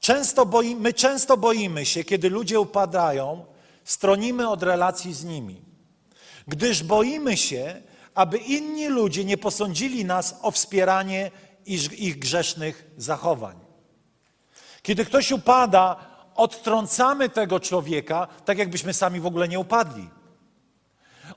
Często 0.00 0.46
boi, 0.46 0.76
my 0.76 0.92
często 0.92 1.36
boimy 1.36 1.86
się, 1.86 2.04
kiedy 2.04 2.30
ludzie 2.30 2.60
upadają, 2.60 3.44
stronimy 3.84 4.48
od 4.48 4.62
relacji 4.62 5.14
z 5.14 5.24
nimi, 5.24 5.62
gdyż 6.48 6.82
boimy 6.82 7.36
się, 7.36 7.82
aby 8.14 8.38
inni 8.38 8.88
ludzie 8.88 9.24
nie 9.24 9.36
posądzili 9.36 10.04
nas 10.04 10.38
o 10.42 10.50
wspieranie 10.50 11.30
ich, 11.66 12.18
grzesznych 12.18 12.90
zachowań. 12.96 13.56
Kiedy 14.82 15.04
ktoś 15.04 15.32
upada, 15.32 15.96
odtrącamy 16.34 17.28
tego 17.28 17.60
człowieka, 17.60 18.28
tak 18.44 18.58
jakbyśmy 18.58 18.94
sami 18.94 19.20
w 19.20 19.26
ogóle 19.26 19.48
nie 19.48 19.60
upadli. 19.60 20.08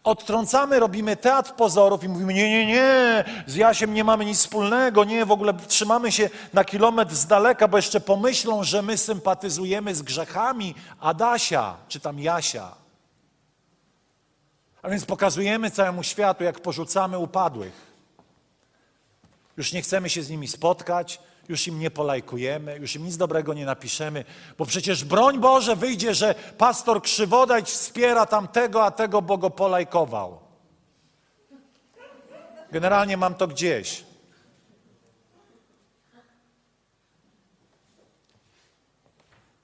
Odtrącamy, 0.04 0.80
robimy 0.80 1.16
teatr 1.16 1.54
pozorów 1.54 2.04
i 2.04 2.10
mówimy: 2.10 2.34
Nie, 2.34 2.50
nie, 2.50 2.66
nie, 2.66 3.24
z 3.48 3.56
Jasiem 3.56 3.94
nie 3.94 4.04
mamy 4.04 4.26
nic 4.26 4.38
wspólnego, 4.38 5.04
nie, 5.04 5.26
w 5.26 5.32
ogóle 5.32 5.54
trzymamy 5.68 6.12
się 6.12 6.30
na 6.54 6.66
kilometr 6.66 7.16
z 7.16 7.26
daleka, 7.26 7.68
bo 7.68 7.78
jeszcze 7.78 8.00
pomyślą, 8.00 8.64
że 8.64 8.82
my 8.82 8.98
sympatyzujemy 8.98 9.96
z 9.96 10.02
grzechami 10.02 10.76
Adasia 11.00 11.76
czy 11.88 12.00
tam 12.00 12.20
Jasia. 12.20 12.83
A 14.84 14.90
więc 14.90 15.06
pokazujemy 15.06 15.72
całemu 15.72 16.04
światu, 16.04 16.44
jak 16.44 16.60
porzucamy 16.60 17.18
upadłych. 17.18 17.94
Już 19.58 19.74
nie 19.74 19.82
chcemy 19.82 20.10
się 20.10 20.24
z 20.24 20.30
nimi 20.30 20.48
spotkać, 20.48 21.20
już 21.50 21.68
im 21.68 21.80
nie 21.80 21.92
polajkujemy, 21.92 22.78
już 22.78 22.96
im 22.96 23.06
nic 23.06 23.18
dobrego 23.18 23.54
nie 23.54 23.66
napiszemy, 23.66 24.26
bo 24.58 24.66
przecież 24.66 25.04
broń 25.06 25.40
Boże 25.40 25.76
wyjdzie, 25.76 26.14
że 26.14 26.36
pastor 26.58 27.02
Krzywodajć 27.02 27.70
wspiera 27.70 28.26
tamtego, 28.26 28.86
a 28.86 28.92
tego, 28.92 29.22
bo 29.22 29.50
polajkował. 29.50 30.40
Generalnie 32.72 33.18
mam 33.18 33.36
to 33.36 33.48
gdzieś. 33.48 34.04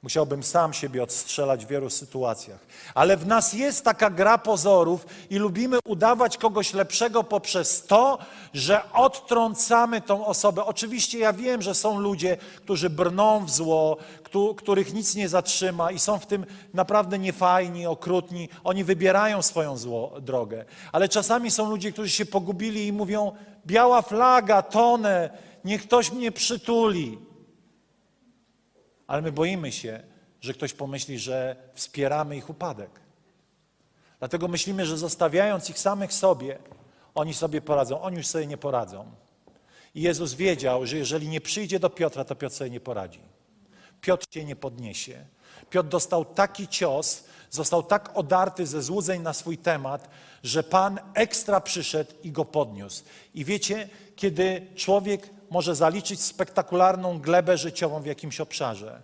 Musiałbym 0.04 0.44
sam 0.44 0.74
siebie 0.74 1.04
odstrzelać 1.04 1.66
w 1.66 1.70
wielu 1.70 1.90
sytuacjach. 1.90 2.60
Ale 2.94 3.18
w 3.18 3.28
nas 3.28 3.54
jest 3.54 3.86
taka 3.86 4.10
gra 4.10 4.38
pozorów 4.38 5.06
i 5.30 5.38
lubimy 5.38 5.80
udawać 5.86 6.38
kogoś 6.38 6.74
lepszego 6.74 7.24
poprzez 7.24 7.84
to, 7.86 8.18
że 8.54 8.92
odtrącamy 8.94 10.02
tą 10.02 10.26
osobę. 10.26 10.66
Oczywiście 10.66 11.20
ja 11.20 11.34
wiem, 11.34 11.62
że 11.62 11.76
są 11.76 12.00
ludzie, 12.00 12.38
którzy 12.56 12.90
brną 12.90 13.46
w 13.46 13.52
zło, 13.52 13.98
których 14.58 14.94
nic 14.94 15.16
nie 15.16 15.30
zatrzyma 15.30 15.92
i 15.92 16.00
są 16.00 16.20
w 16.20 16.26
tym 16.26 16.46
naprawdę 16.74 17.20
niefajni, 17.20 17.88
okrutni. 17.88 18.50
Oni 18.64 18.84
wybierają 18.84 19.42
swoją 19.42 19.78
zło, 19.78 20.14
drogę. 20.22 20.66
Ale 20.92 21.10
czasami 21.10 21.52
są 21.52 21.70
ludzie, 21.70 21.92
którzy 21.92 22.10
się 22.10 22.26
pogubili 22.26 22.88
i 22.88 22.94
mówią: 22.94 23.32
Biała 23.66 24.02
flaga, 24.02 24.62
tonę, 24.62 25.30
niech 25.66 25.84
ktoś 25.84 26.12
mnie 26.12 26.32
przytuli 26.32 27.29
ale 29.10 29.22
my 29.22 29.32
boimy 29.32 29.72
się, 29.72 30.04
że 30.42 30.54
ktoś 30.54 30.74
pomyśli, 30.74 31.20
że 31.20 31.56
wspieramy 31.74 32.38
ich 32.38 32.50
upadek. 32.50 32.90
Dlatego 34.20 34.48
myślimy, 34.48 34.86
że 34.86 34.98
zostawiając 34.98 35.70
ich 35.70 35.80
samych 35.80 36.14
sobie, 36.14 36.60
oni 37.16 37.34
sobie 37.34 37.62
poradzą. 37.62 38.02
Oni 38.02 38.18
już 38.18 38.28
sobie 38.28 38.48
nie 38.48 38.58
poradzą. 38.58 39.12
I 39.96 40.02
Jezus 40.02 40.34
wiedział, 40.34 40.86
że 40.86 40.98
jeżeli 40.98 41.28
nie 41.28 41.42
przyjdzie 41.42 41.80
do 41.80 41.90
Piotra, 41.90 42.26
to 42.26 42.36
Piotr 42.36 42.56
sobie 42.56 42.70
nie 42.70 42.80
poradzi. 42.80 43.20
Piotr 44.02 44.26
się 44.34 44.46
nie 44.46 44.56
podniesie. 44.56 45.26
Piotr 45.70 45.90
dostał 45.90 46.26
taki 46.26 46.68
cios, 46.68 47.24
został 47.50 47.84
tak 47.84 48.18
odarty 48.18 48.66
ze 48.66 48.82
złudzeń 48.82 49.22
na 49.22 49.34
swój 49.34 49.58
temat, 49.58 50.10
że 50.44 50.64
Pan 50.64 51.00
ekstra 51.14 51.62
przyszedł 51.62 52.12
i 52.24 52.32
go 52.32 52.46
podniósł. 52.46 53.04
I 53.34 53.46
wiecie, 53.46 53.90
kiedy 54.16 54.68
człowiek 54.76 55.30
może 55.50 55.76
zaliczyć 55.76 56.22
spektakularną 56.22 57.20
glebę 57.20 57.58
życiową 57.58 58.02
w 58.02 58.06
jakimś 58.06 58.42
obszarze, 58.42 59.02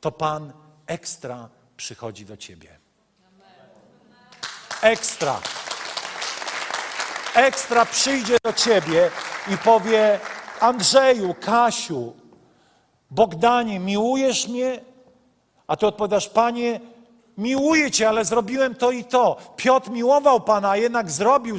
to 0.00 0.12
Pan 0.12 0.52
ekstra 0.86 1.48
przychodzi 1.76 2.26
do 2.26 2.36
ciebie. 2.36 2.78
Ekstra. 4.82 5.40
Ekstra 7.34 7.86
przyjdzie 7.86 8.36
do 8.44 8.52
ciebie 8.52 9.10
i 9.54 9.58
powie: 9.58 10.20
Andrzeju, 10.60 11.34
Kasiu, 11.40 12.12
Bogdanie, 13.10 13.80
miłujesz 13.80 14.48
mnie? 14.48 14.80
A 15.66 15.76
ty 15.76 15.86
odpowiadasz: 15.86 16.28
Panie, 16.28 16.80
miłuję 17.38 17.90
cię, 17.90 18.08
ale 18.08 18.24
zrobiłem 18.24 18.74
to 18.74 18.90
i 18.90 19.04
to. 19.04 19.36
Piotr 19.56 19.90
miłował 19.90 20.40
Pana, 20.40 20.70
a 20.70 20.76
jednak 20.76 21.10
zrobił 21.10 21.56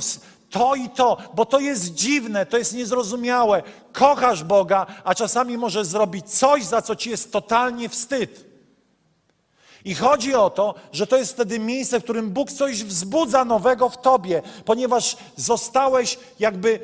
to 0.50 0.76
i 0.76 0.90
to, 0.90 1.18
bo 1.34 1.46
to 1.46 1.60
jest 1.60 1.94
dziwne, 1.94 2.46
to 2.46 2.58
jest 2.58 2.74
niezrozumiałe. 2.74 3.64
Kochasz 3.94 4.44
Boga, 4.44 4.86
a 5.04 5.16
czasami 5.16 5.58
możesz 5.58 5.88
zrobić 5.88 6.30
coś, 6.30 6.64
za 6.64 6.82
co 6.82 6.96
ci 6.96 7.10
jest 7.10 7.32
totalnie 7.32 7.90
wstyd. 7.90 8.46
I 9.86 9.96
chodzi 9.96 10.36
o 10.36 10.50
to, 10.50 10.76
że 10.92 11.08
to 11.08 11.18
jest 11.18 11.34
wtedy 11.34 11.60
miejsce, 11.60 12.00
w 12.00 12.04
którym 12.04 12.30
Bóg 12.30 12.52
coś 12.52 12.84
wzbudza 12.84 13.46
nowego 13.46 13.90
w 13.90 14.02
tobie, 14.02 14.42
ponieważ 14.66 15.18
zostałeś 15.36 16.20
jakby 16.40 16.80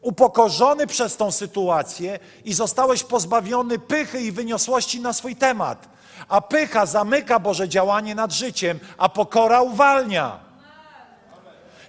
upokorzony 0.00 0.86
przez 0.86 1.16
tą 1.16 1.30
sytuację 1.30 2.18
i 2.44 2.54
zostałeś 2.54 3.04
pozbawiony 3.04 3.78
pychy 3.78 4.20
i 4.20 4.32
wyniosłości 4.32 5.00
na 5.00 5.12
swój 5.12 5.36
temat. 5.36 5.91
A 6.28 6.40
pycha 6.40 6.86
zamyka 6.86 7.38
Boże 7.38 7.68
działanie 7.68 8.14
nad 8.14 8.32
życiem, 8.32 8.80
a 8.98 9.08
pokora 9.08 9.62
uwalnia. 9.62 10.52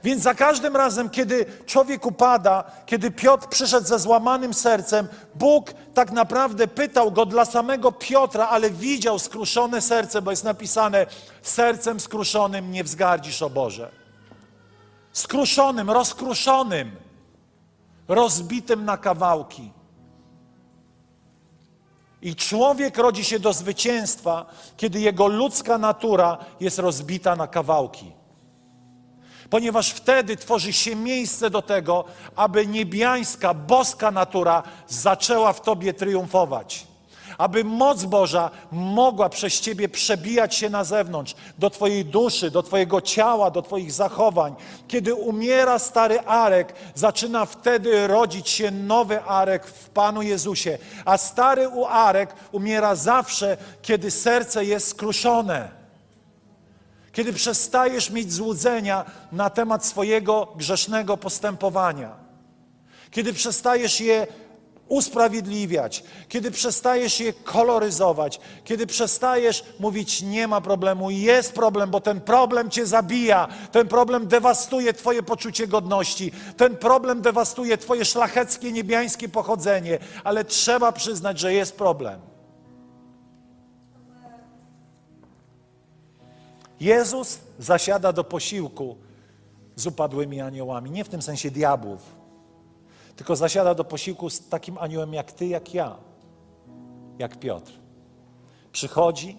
Więc 0.04 0.24
za 0.24 0.34
każdym 0.34 0.76
razem, 0.76 1.10
kiedy 1.10 1.46
człowiek 1.66 2.06
upada, 2.06 2.64
kiedy 2.86 3.12
Piotr 3.12 3.48
przyszedł 3.48 3.88
ze 3.88 4.00
złamanym 4.00 4.54
sercem, 4.54 5.08
Bóg 5.36 5.74
tak 5.94 6.12
naprawdę 6.12 6.68
pytał 6.68 7.12
go 7.12 7.26
dla 7.26 7.46
samego 7.46 7.92
Piotra, 7.92 8.48
ale 8.48 8.70
widział 8.70 9.20
skruszone 9.20 9.82
serce, 9.82 10.22
bo 10.22 10.32
jest 10.32 10.44
napisane: 10.44 11.06
sercem 11.42 12.00
skruszonym 12.00 12.72
nie 12.72 12.84
wzgardzisz, 12.84 13.42
o 13.42 13.50
Boże. 13.50 13.92
Skruszonym, 15.14 15.90
rozkruszonym, 15.92 16.92
rozbitym 18.08 18.86
na 18.86 18.98
kawałki. 18.98 19.72
I 22.24 22.36
człowiek 22.36 22.98
rodzi 22.98 23.24
się 23.24 23.40
do 23.40 23.54
zwycięstwa, 23.54 24.46
kiedy 24.78 25.00
jego 25.00 25.28
ludzka 25.28 25.78
natura 25.78 26.38
jest 26.60 26.80
rozbita 26.80 27.36
na 27.36 27.48
kawałki 27.48 28.12
ponieważ 29.54 29.90
wtedy 29.90 30.38
tworzy 30.38 30.74
się 30.74 30.96
miejsce 30.96 31.50
do 31.50 31.62
tego, 31.62 32.06
aby 32.36 32.68
niebiańska, 32.68 33.54
boska 33.54 34.12
natura 34.12 34.64
zaczęła 34.88 35.54
w 35.54 35.62
tobie 35.62 35.94
triumfować. 35.94 36.88
Aby 37.38 37.64
moc 37.64 38.04
Boża 38.04 38.52
mogła 38.72 39.30
przez 39.30 39.62
ciebie 39.62 39.90
przebijać 39.90 40.56
się 40.56 40.70
na 40.70 40.84
zewnątrz, 40.84 41.36
do 41.58 41.70
twojej 41.70 42.06
duszy, 42.06 42.52
do 42.52 42.64
twojego 42.64 43.02
ciała, 43.02 43.52
do 43.52 43.62
twoich 43.62 43.92
zachowań. 43.92 44.56
Kiedy 44.88 45.14
umiera 45.14 45.80
stary 45.80 46.20
Arek, 46.20 46.74
zaczyna 46.96 47.46
wtedy 47.46 48.08
rodzić 48.08 48.50
się 48.50 48.72
nowy 48.72 49.24
Arek 49.24 49.68
w 49.68 49.90
Panu 49.90 50.22
Jezusie. 50.22 50.78
A 51.06 51.18
stary 51.18 51.70
Arek 51.90 52.34
umiera 52.52 52.96
zawsze, 52.96 53.58
kiedy 53.82 54.12
serce 54.12 54.66
jest 54.66 54.88
skruszone 54.88 55.84
kiedy 57.14 57.34
przestajesz 57.34 58.10
mieć 58.10 58.34
złudzenia 58.34 59.06
na 59.32 59.50
temat 59.50 59.86
swojego 59.86 60.48
grzesznego 60.56 61.18
postępowania, 61.18 62.16
kiedy 63.12 63.34
przestajesz 63.34 64.02
je 64.02 64.28
usprawiedliwiać, 64.88 66.04
kiedy 66.28 66.52
przestajesz 66.52 67.20
je 67.20 67.34
koloryzować, 67.34 68.40
kiedy 68.64 68.88
przestajesz 68.88 69.64
mówić 69.80 70.22
nie 70.22 70.48
ma 70.48 70.62
problemu, 70.62 71.10
jest 71.10 71.54
problem, 71.54 71.92
bo 71.92 72.02
ten 72.02 72.22
problem 72.22 72.70
cię 72.70 72.86
zabija, 72.86 73.48
ten 73.72 73.88
problem 73.88 74.28
dewastuje 74.28 74.94
twoje 74.94 75.24
poczucie 75.24 75.68
godności, 75.68 76.32
ten 76.58 76.78
problem 76.78 77.22
dewastuje 77.22 77.78
twoje 77.78 78.06
szlacheckie, 78.06 78.72
niebiańskie 78.72 79.30
pochodzenie, 79.30 80.00
ale 80.24 80.46
trzeba 80.46 80.92
przyznać, 80.92 81.40
że 81.40 81.54
jest 81.54 81.78
problem. 81.78 82.20
Jezus 86.80 87.40
zasiada 87.60 88.14
do 88.14 88.24
posiłku 88.24 88.98
z 89.76 89.88
upadłymi 89.88 90.42
aniołami. 90.42 90.92
Nie 90.92 91.04
w 91.04 91.10
tym 91.10 91.22
sensie 91.22 91.52
diabłów, 91.52 92.23
tylko 93.24 93.36
zasiada 93.36 93.76
do 93.76 93.84
posiłku 93.84 94.30
z 94.30 94.50
takim 94.50 94.78
aniołem 94.78 95.14
jak 95.14 95.32
ty, 95.32 95.48
jak 95.48 95.74
ja, 95.74 95.96
jak 97.20 97.40
Piotr. 97.40 97.72
Przychodzi. 98.72 99.38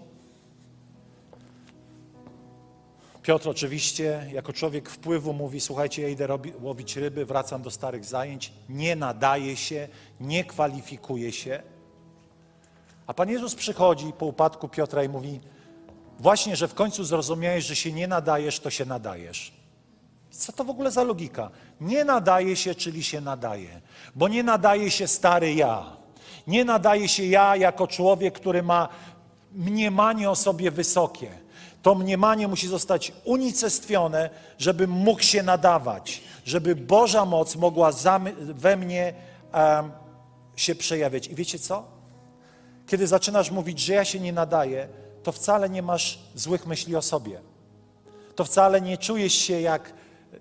Piotr 3.23 3.49
oczywiście, 3.49 4.31
jako 4.33 4.53
człowiek 4.53 4.91
wpływu, 4.91 5.33
mówi: 5.33 5.61
Słuchajcie, 5.61 6.03
ja 6.03 6.09
idę 6.09 6.27
robi, 6.27 6.53
łowić 6.61 6.97
ryby, 6.97 7.27
wracam 7.27 7.63
do 7.63 7.71
starych 7.71 8.05
zajęć, 8.05 8.53
nie 8.69 8.97
nadaje 8.97 9.57
się, 9.57 9.89
nie 10.21 10.45
kwalifikuje 10.45 11.33
się. 11.33 11.63
A 13.07 13.15
Pan 13.15 13.29
Jezus 13.29 13.55
przychodzi 13.55 14.13
po 14.13 14.27
upadku 14.27 14.69
Piotra 14.69 15.05
i 15.05 15.09
mówi: 15.09 15.41
Właśnie, 16.19 16.57
że 16.57 16.69
w 16.69 16.75
końcu 16.75 17.05
zrozumiałeś, 17.05 17.65
że 17.65 17.77
się 17.77 17.93
nie 17.93 18.09
nadajesz, 18.09 18.61
to 18.61 18.71
się 18.71 18.85
nadajesz. 18.85 19.64
Co 20.37 20.53
to 20.53 20.65
w 20.65 20.71
ogóle 20.71 20.91
za 20.91 21.03
logika? 21.03 21.51
Nie 21.81 22.05
nadaje 22.05 22.57
się, 22.57 22.75
czyli 22.75 23.03
się 23.03 23.21
nadaje. 23.21 23.81
Bo 24.15 24.29
nie 24.29 24.43
nadaje 24.43 24.91
się 24.91 25.09
stary 25.09 25.55
ja. 25.55 25.97
Nie 26.47 26.65
nadaje 26.65 27.09
się 27.09 27.25
ja 27.25 27.57
jako 27.57 27.87
człowiek, 27.87 28.35
który 28.35 28.63
ma 28.63 28.89
mniemanie 29.53 30.31
o 30.31 30.37
sobie 30.37 30.71
wysokie. 30.71 31.31
To 31.83 31.95
mniemanie 31.95 32.49
musi 32.49 32.69
zostać 32.69 33.13
unicestwione, 33.25 34.31
żeby 34.59 34.87
mógł 34.87 35.23
się 35.23 35.43
nadawać, 35.43 36.23
żeby 36.45 36.77
Boża 36.77 37.25
moc 37.25 37.57
mogła 37.57 37.91
we 38.39 38.77
mnie 38.77 39.15
um, 39.55 39.93
się 40.57 40.75
przejawiać. 40.75 41.27
I 41.27 41.35
wiecie 41.35 41.59
co? 41.59 41.85
Kiedy 42.87 43.07
zaczynasz 43.07 43.51
mówić, 43.51 43.79
że 43.81 43.95
ja 43.95 44.05
się 44.05 44.21
nie 44.21 44.33
nadaję, 44.33 44.89
to 45.23 45.33
wcale 45.33 45.71
nie 45.71 45.83
masz 45.83 46.19
złych 46.35 46.67
myśli 46.67 46.97
o 46.97 47.03
sobie. 47.03 47.41
To 48.35 48.45
wcale 48.45 48.81
nie 48.81 48.99
czujesz 48.99 49.35
się 49.35 49.61
jak 49.61 49.93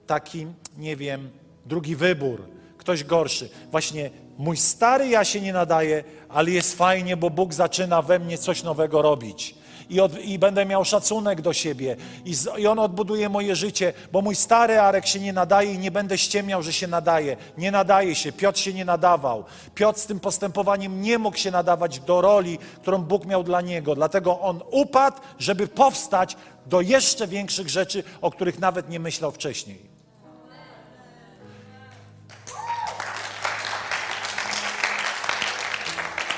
taki, 0.07 0.47
nie 0.77 0.95
wiem, 0.95 1.29
drugi 1.65 1.95
wybór, 1.95 2.41
ktoś 2.77 3.03
gorszy. 3.03 3.49
Właśnie 3.71 4.09
mój 4.37 4.57
stary 4.57 5.07
ja 5.07 5.23
się 5.23 5.41
nie 5.41 5.53
nadaje, 5.53 6.03
ale 6.29 6.51
jest 6.51 6.77
fajnie, 6.77 7.17
bo 7.17 7.29
Bóg 7.29 7.53
zaczyna 7.53 8.01
we 8.01 8.19
mnie 8.19 8.37
coś 8.37 8.63
nowego 8.63 9.01
robić 9.01 9.55
i, 9.89 9.99
od, 9.99 10.19
i 10.19 10.39
będę 10.39 10.65
miał 10.65 10.85
szacunek 10.85 11.41
do 11.41 11.53
siebie 11.53 11.95
I, 12.25 12.35
z, 12.35 12.57
i 12.57 12.67
on 12.67 12.79
odbuduje 12.79 13.29
moje 13.29 13.55
życie, 13.55 13.93
bo 14.11 14.21
mój 14.21 14.35
stary 14.35 14.79
Arek 14.79 15.07
się 15.07 15.19
nie 15.19 15.33
nadaje 15.33 15.73
i 15.73 15.79
nie 15.79 15.91
będę 15.91 16.17
ściemniał, 16.17 16.63
że 16.63 16.73
się 16.73 16.87
nadaje. 16.87 17.37
Nie 17.57 17.71
nadaje 17.71 18.15
się. 18.15 18.31
Piotr 18.31 18.59
się 18.59 18.73
nie 18.73 18.85
nadawał. 18.85 19.43
Piotr 19.75 19.99
z 19.99 20.05
tym 20.05 20.19
postępowaniem 20.19 21.01
nie 21.01 21.17
mógł 21.17 21.37
się 21.37 21.51
nadawać 21.51 21.99
do 21.99 22.21
roli, 22.21 22.57
którą 22.81 22.97
Bóg 22.97 23.25
miał 23.25 23.43
dla 23.43 23.61
niego. 23.61 23.95
Dlatego 23.95 24.39
on 24.39 24.61
upadł, 24.71 25.17
żeby 25.39 25.67
powstać 25.67 26.37
do 26.65 26.81
jeszcze 26.81 27.27
większych 27.27 27.69
rzeczy, 27.69 28.03
o 28.21 28.31
których 28.31 28.59
nawet 28.59 28.89
nie 28.89 28.99
myślał 28.99 29.31
wcześniej. 29.31 29.93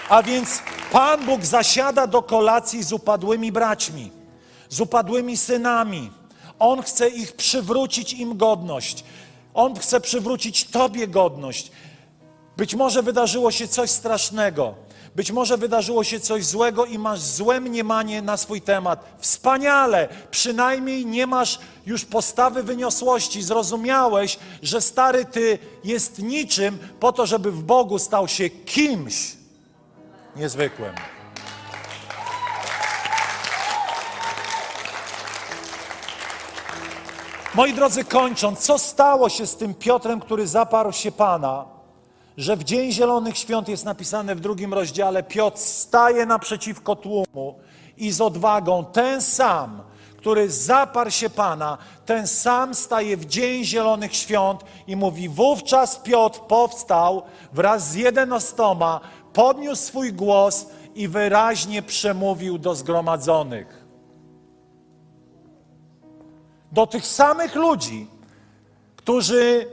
A 0.10 0.24
więc 0.24 0.62
Pan 0.92 1.26
Bóg 1.26 1.46
zasiada 1.46 2.08
do 2.08 2.22
kolacji 2.22 2.84
z 2.84 2.94
upadłymi 2.94 3.52
braćmi, 3.52 4.12
z 4.70 4.80
upadłymi 4.80 5.38
synami. 5.38 6.12
On 6.60 6.82
chce 6.82 7.10
ich 7.10 7.34
przywrócić 7.36 8.14
im 8.14 8.38
godność. 8.38 9.04
On 9.54 9.76
chce 9.76 10.02
przywrócić 10.02 10.64
Tobie 10.64 11.08
godność. 11.08 11.72
Być 12.58 12.76
może 12.76 13.04
wydarzyło 13.04 13.52
się 13.52 13.68
coś 13.68 13.90
strasznego. 13.90 14.74
Być 15.16 15.32
może 15.32 15.58
wydarzyło 15.58 16.04
się 16.04 16.20
coś 16.20 16.46
złego 16.46 16.86
i 16.86 16.98
masz 16.98 17.22
złe 17.22 17.60
mniemanie 17.62 18.22
na 18.22 18.38
swój 18.38 18.62
temat. 18.62 19.16
Wspaniale! 19.20 20.08
Przynajmniej 20.32 21.06
nie 21.06 21.28
masz 21.28 21.60
już 21.86 22.06
postawy 22.06 22.64
wyniosłości. 22.64 23.44
Zrozumiałeś, 23.44 24.40
że 24.62 24.82
stary 24.82 25.26
ty 25.26 25.60
jest 25.84 26.20
niczym 26.20 26.80
po 27.00 27.12
to, 27.12 27.26
żeby 27.26 27.52
w 27.52 27.64
Bogu 27.64 28.00
stał 28.00 28.28
się 28.28 28.50
kimś 28.50 29.38
niezwykłym. 30.36 30.94
Moi 37.56 37.74
drodzy, 37.74 38.04
kończąc, 38.04 38.60
co 38.60 38.80
stało 38.80 39.30
się 39.30 39.48
z 39.48 39.56
tym 39.56 39.74
Piotrem, 39.74 40.20
który 40.20 40.48
zaparł 40.48 40.92
się 40.92 41.12
Pana, 41.12 41.75
że 42.38 42.58
w 42.58 42.64
Dzień 42.64 42.92
Zielonych 42.92 43.38
Świąt 43.38 43.70
jest 43.70 43.86
napisane 43.86 44.36
w 44.36 44.40
drugim 44.40 44.74
rozdziale, 44.74 45.24
Piotr 45.24 45.58
staje 45.58 46.26
naprzeciwko 46.26 46.96
tłumu 46.96 47.60
i 47.98 48.12
z 48.12 48.22
odwagą 48.22 48.86
ten 48.86 49.22
sam, 49.22 49.82
który 50.18 50.50
zaparł 50.50 51.12
się 51.12 51.30
Pana, 51.30 51.78
ten 52.06 52.28
sam 52.28 52.76
staje 52.76 53.18
w 53.18 53.26
Dzień 53.26 53.64
Zielonych 53.64 54.16
Świąt 54.16 54.62
i 54.88 54.96
mówi, 54.96 55.30
wówczas 55.30 56.00
Piotr 56.00 56.40
powstał 56.40 57.24
wraz 57.54 57.90
z 57.90 57.96
jedenastoma, 57.96 59.02
podniósł 59.34 59.84
swój 59.84 60.14
głos 60.14 60.66
i 60.96 61.08
wyraźnie 61.08 61.82
przemówił 61.82 62.58
do 62.58 62.76
zgromadzonych. 62.76 63.86
Do 66.72 66.88
tych 66.88 67.08
samych 67.08 67.56
ludzi, 67.56 68.08
którzy 68.96 69.68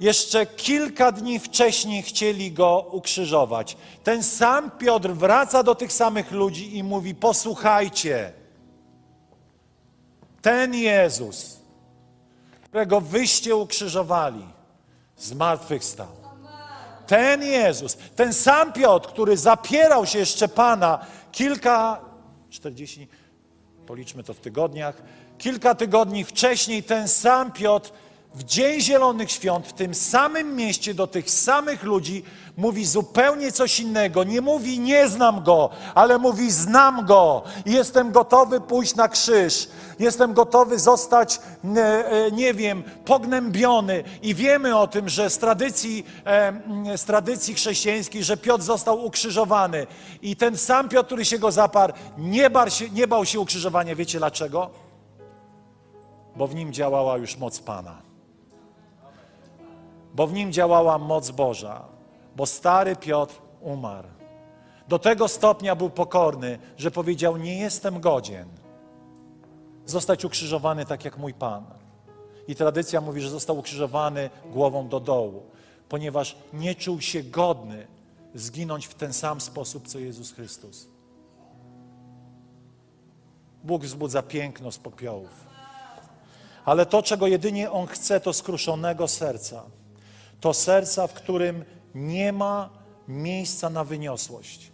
jeszcze 0.00 0.46
kilka 0.46 1.12
dni 1.12 1.38
wcześniej 1.38 2.02
chcieli 2.02 2.52
go 2.52 2.88
ukrzyżować. 2.92 3.76
Ten 4.04 4.22
sam 4.22 4.70
Piotr 4.70 5.10
wraca 5.10 5.62
do 5.62 5.74
tych 5.74 5.92
samych 5.92 6.32
ludzi 6.32 6.76
i 6.76 6.82
mówi: 6.82 7.14
Posłuchajcie, 7.14 8.32
ten 10.42 10.74
Jezus, 10.74 11.60
którego 12.64 13.00
wyście 13.00 13.56
ukrzyżowali, 13.56 14.46
zmartwychwstał. 15.16 16.08
Ten 17.06 17.42
Jezus, 17.42 17.96
ten 18.16 18.32
sam 18.32 18.72
Piotr, 18.72 19.08
który 19.08 19.36
zapierał 19.36 20.06
się 20.06 20.18
jeszcze 20.18 20.48
Pana 20.48 21.06
kilka, 21.32 22.00
czterdzieści, 22.50 23.08
policzmy 23.86 24.24
to 24.24 24.34
w 24.34 24.40
tygodniach, 24.40 25.02
kilka 25.38 25.74
tygodni 25.74 26.24
wcześniej 26.24 26.82
ten 26.82 27.08
sam 27.08 27.52
Piotr 27.52 27.92
w 28.34 28.44
Dzień 28.44 28.80
Zielonych 28.80 29.30
Świąt 29.30 29.66
w 29.66 29.72
tym 29.72 29.94
samym 29.94 30.56
mieście 30.56 30.94
do 30.94 31.06
tych 31.06 31.30
samych 31.30 31.82
ludzi 31.82 32.22
mówi 32.56 32.86
zupełnie 32.86 33.52
coś 33.52 33.80
innego. 33.80 34.24
Nie 34.24 34.40
mówi 34.40 34.80
nie 34.80 35.08
znam 35.08 35.42
go, 35.42 35.70
ale 35.94 36.18
mówi 36.18 36.50
znam 36.50 37.06
go 37.06 37.42
i 37.66 37.72
jestem 37.72 38.12
gotowy 38.12 38.60
pójść 38.60 38.94
na 38.94 39.08
krzyż. 39.08 39.68
Jestem 39.98 40.32
gotowy 40.32 40.78
zostać, 40.78 41.40
e, 41.76 42.10
e, 42.10 42.30
nie 42.30 42.54
wiem, 42.54 42.82
pognębiony. 43.04 44.04
I 44.22 44.34
wiemy 44.34 44.76
o 44.76 44.86
tym, 44.86 45.08
że 45.08 45.30
z 45.30 45.38
tradycji, 45.38 46.06
e, 46.26 46.98
z 46.98 47.04
tradycji 47.04 47.54
chrześcijańskiej, 47.54 48.24
że 48.24 48.36
Piotr 48.36 48.64
został 48.64 49.04
ukrzyżowany. 49.04 49.86
I 50.22 50.36
ten 50.36 50.58
sam 50.58 50.88
Piotr, 50.88 51.06
który 51.06 51.24
się 51.24 51.38
go 51.38 51.52
zaparł, 51.52 51.92
nie, 52.18 52.50
się, 52.68 52.90
nie 52.90 53.06
bał 53.06 53.24
się 53.24 53.40
ukrzyżowania. 53.40 53.94
Wiecie 53.94 54.18
dlaczego? 54.18 54.70
Bo 56.36 56.46
w 56.46 56.54
nim 56.54 56.72
działała 56.72 57.16
już 57.16 57.36
moc 57.36 57.60
Pana 57.60 58.03
bo 60.14 60.26
w 60.26 60.32
nim 60.32 60.52
działała 60.52 60.98
moc 60.98 61.30
Boża, 61.30 61.84
bo 62.36 62.46
stary 62.46 62.96
Piotr 62.96 63.34
umarł. 63.60 64.08
Do 64.88 64.98
tego 64.98 65.28
stopnia 65.28 65.76
był 65.76 65.90
pokorny, 65.90 66.58
że 66.76 66.90
powiedział: 66.90 67.36
Nie 67.36 67.58
jestem 67.58 68.00
godzien 68.00 68.48
zostać 69.86 70.24
ukrzyżowany 70.24 70.86
tak 70.86 71.04
jak 71.04 71.18
mój 71.18 71.34
Pan. 71.34 71.64
I 72.48 72.54
tradycja 72.54 73.00
mówi, 73.00 73.20
że 73.20 73.30
został 73.30 73.58
ukrzyżowany 73.58 74.30
głową 74.52 74.88
do 74.88 75.00
dołu, 75.00 75.42
ponieważ 75.88 76.36
nie 76.52 76.74
czuł 76.74 77.00
się 77.00 77.22
godny 77.22 77.86
zginąć 78.34 78.86
w 78.86 78.94
ten 78.94 79.12
sam 79.12 79.40
sposób, 79.40 79.88
co 79.88 79.98
Jezus 79.98 80.32
Chrystus. 80.32 80.88
Bóg 83.64 83.84
wzbudza 83.84 84.22
piękno 84.22 84.72
z 84.72 84.78
popiołów. 84.78 85.44
Ale 86.64 86.86
to, 86.86 87.02
czego 87.02 87.26
jedynie 87.26 87.70
On 87.70 87.86
chce, 87.86 88.20
to 88.20 88.32
skruszonego 88.32 89.08
serca 89.08 89.62
to 90.44 90.54
serca, 90.54 91.06
w 91.06 91.12
którym 91.12 91.64
nie 91.94 92.32
ma 92.32 92.70
miejsca 93.08 93.70
na 93.70 93.84
wyniosłość. 93.84 94.72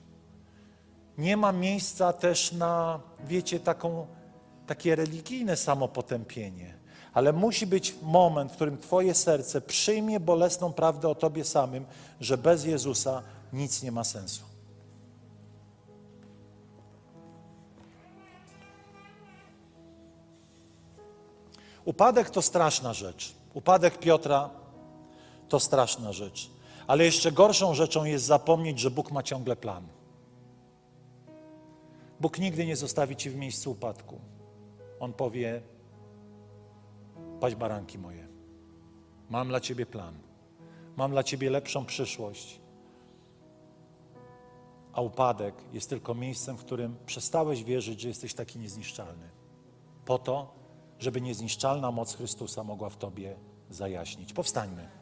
Nie 1.19 1.37
ma 1.37 1.53
miejsca 1.53 2.13
też 2.13 2.53
na, 2.53 3.01
wiecie, 3.25 3.61
taką, 3.61 4.07
takie 4.67 4.97
religijne 4.97 5.57
samopotępienie. 5.57 6.75
Ale 7.13 7.33
musi 7.33 7.67
być 7.67 7.95
moment, 8.03 8.53
w 8.53 8.55
którym 8.55 8.79
Twoje 8.79 9.15
serce 9.15 9.61
przyjmie 9.61 10.21
bolesną 10.21 10.73
prawdę 10.73 11.09
o 11.09 11.15
Tobie 11.15 11.45
samym, 11.45 11.87
że 12.21 12.39
bez 12.39 12.65
Jezusa 12.65 13.23
nic 13.53 13.83
nie 13.83 13.93
ma 13.93 14.05
sensu. 14.05 14.43
Upadek 21.85 22.31
to 22.31 22.43
straszna 22.43 22.95
rzecz. 22.95 23.35
Upadek 23.55 23.99
Piotra 23.99 24.60
to 25.51 25.61
straszna 25.61 26.13
rzecz. 26.13 26.51
Ale 26.87 27.05
jeszcze 27.05 27.33
gorszą 27.33 27.75
rzeczą 27.75 28.05
jest 28.05 28.25
zapomnieć, 28.25 28.79
że 28.79 28.91
Bóg 28.91 29.13
ma 29.13 29.23
ciągle 29.23 29.57
plan. 29.57 29.87
Bóg 32.21 32.39
nigdy 32.39 32.67
nie 32.67 32.77
zostawi 32.77 33.17
ci 33.17 33.31
w 33.31 33.37
miejscu 33.37 33.71
upadku. 33.71 34.21
On 35.01 35.13
powie: 35.13 35.63
Paź 37.41 37.55
baranki 37.55 37.99
moje, 37.99 38.29
mam 39.31 39.49
dla 39.49 39.61
ciebie 39.61 39.87
plan, 39.87 40.15
mam 40.97 41.11
dla 41.11 41.23
ciebie 41.23 41.51
lepszą 41.51 41.85
przyszłość. 41.85 42.61
A 44.93 45.01
upadek 45.01 45.55
jest 45.73 45.91
tylko 45.91 46.15
miejscem, 46.15 46.57
w 46.57 46.65
którym 46.65 46.97
przestałeś 47.07 47.65
wierzyć, 47.65 48.01
że 48.01 48.09
jesteś 48.09 48.35
taki 48.35 48.59
niezniszczalny. 48.59 49.31
Po 50.05 50.19
to, 50.19 50.55
żeby 50.99 51.21
niezniszczalna 51.21 51.91
moc 51.91 52.17
Chrystusa 52.17 52.65
mogła 52.65 52.91
w 52.91 52.97
tobie 52.97 53.37
zajaśnić. 53.71 54.33
Powstańmy. 54.33 55.00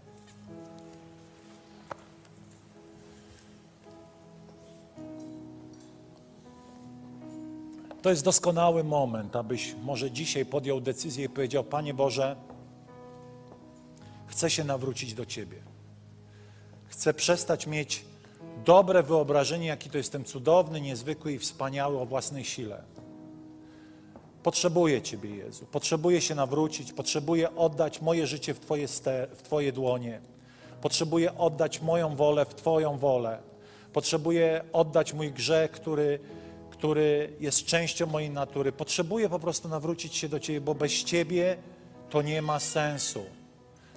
To 8.08 8.12
jest 8.12 8.24
doskonały 8.24 8.84
moment, 8.84 9.36
abyś 9.36 9.74
może 9.82 10.10
dzisiaj 10.10 10.46
podjął 10.46 10.80
decyzję 10.80 11.24
i 11.24 11.28
powiedział: 11.28 11.64
Panie 11.64 11.94
Boże, 11.94 12.36
chcę 14.26 14.50
się 14.50 14.64
nawrócić 14.64 15.14
do 15.14 15.26
Ciebie. 15.26 15.56
Chcę 16.86 17.14
przestać 17.14 17.66
mieć 17.66 18.04
dobre 18.64 19.02
wyobrażenie, 19.02 19.66
jaki 19.66 19.90
to 19.90 19.98
jestem 19.98 20.24
cudowny, 20.24 20.80
niezwykły 20.80 21.32
i 21.32 21.38
wspaniały 21.38 22.00
o 22.00 22.06
własnej 22.06 22.44
sile. 22.44 22.82
Potrzebuję 24.42 25.02
Ciebie, 25.02 25.36
Jezu. 25.36 25.66
Potrzebuję 25.66 26.20
się 26.20 26.34
nawrócić, 26.34 26.92
potrzebuję 26.92 27.56
oddać 27.56 28.00
moje 28.00 28.26
życie 28.26 28.54
w 28.54 28.60
Twoje, 28.60 28.88
w 29.36 29.42
Twoje 29.42 29.72
dłonie. 29.72 30.20
Potrzebuję 30.80 31.38
oddać 31.38 31.82
moją 31.82 32.16
wolę 32.16 32.44
w 32.44 32.54
Twoją 32.54 32.98
wolę. 32.98 33.38
Potrzebuję 33.92 34.64
oddać 34.72 35.12
mój 35.12 35.32
grzech, 35.32 35.70
który 35.70 36.18
który 36.78 37.32
jest 37.40 37.64
częścią 37.64 38.06
mojej 38.06 38.30
natury. 38.30 38.72
Potrzebuję 38.72 39.28
po 39.28 39.38
prostu 39.38 39.68
nawrócić 39.68 40.16
się 40.16 40.28
do 40.28 40.40
Ciebie, 40.40 40.60
bo 40.60 40.74
bez 40.74 40.92
Ciebie 40.92 41.56
to 42.10 42.22
nie 42.22 42.42
ma 42.42 42.60
sensu. 42.60 43.24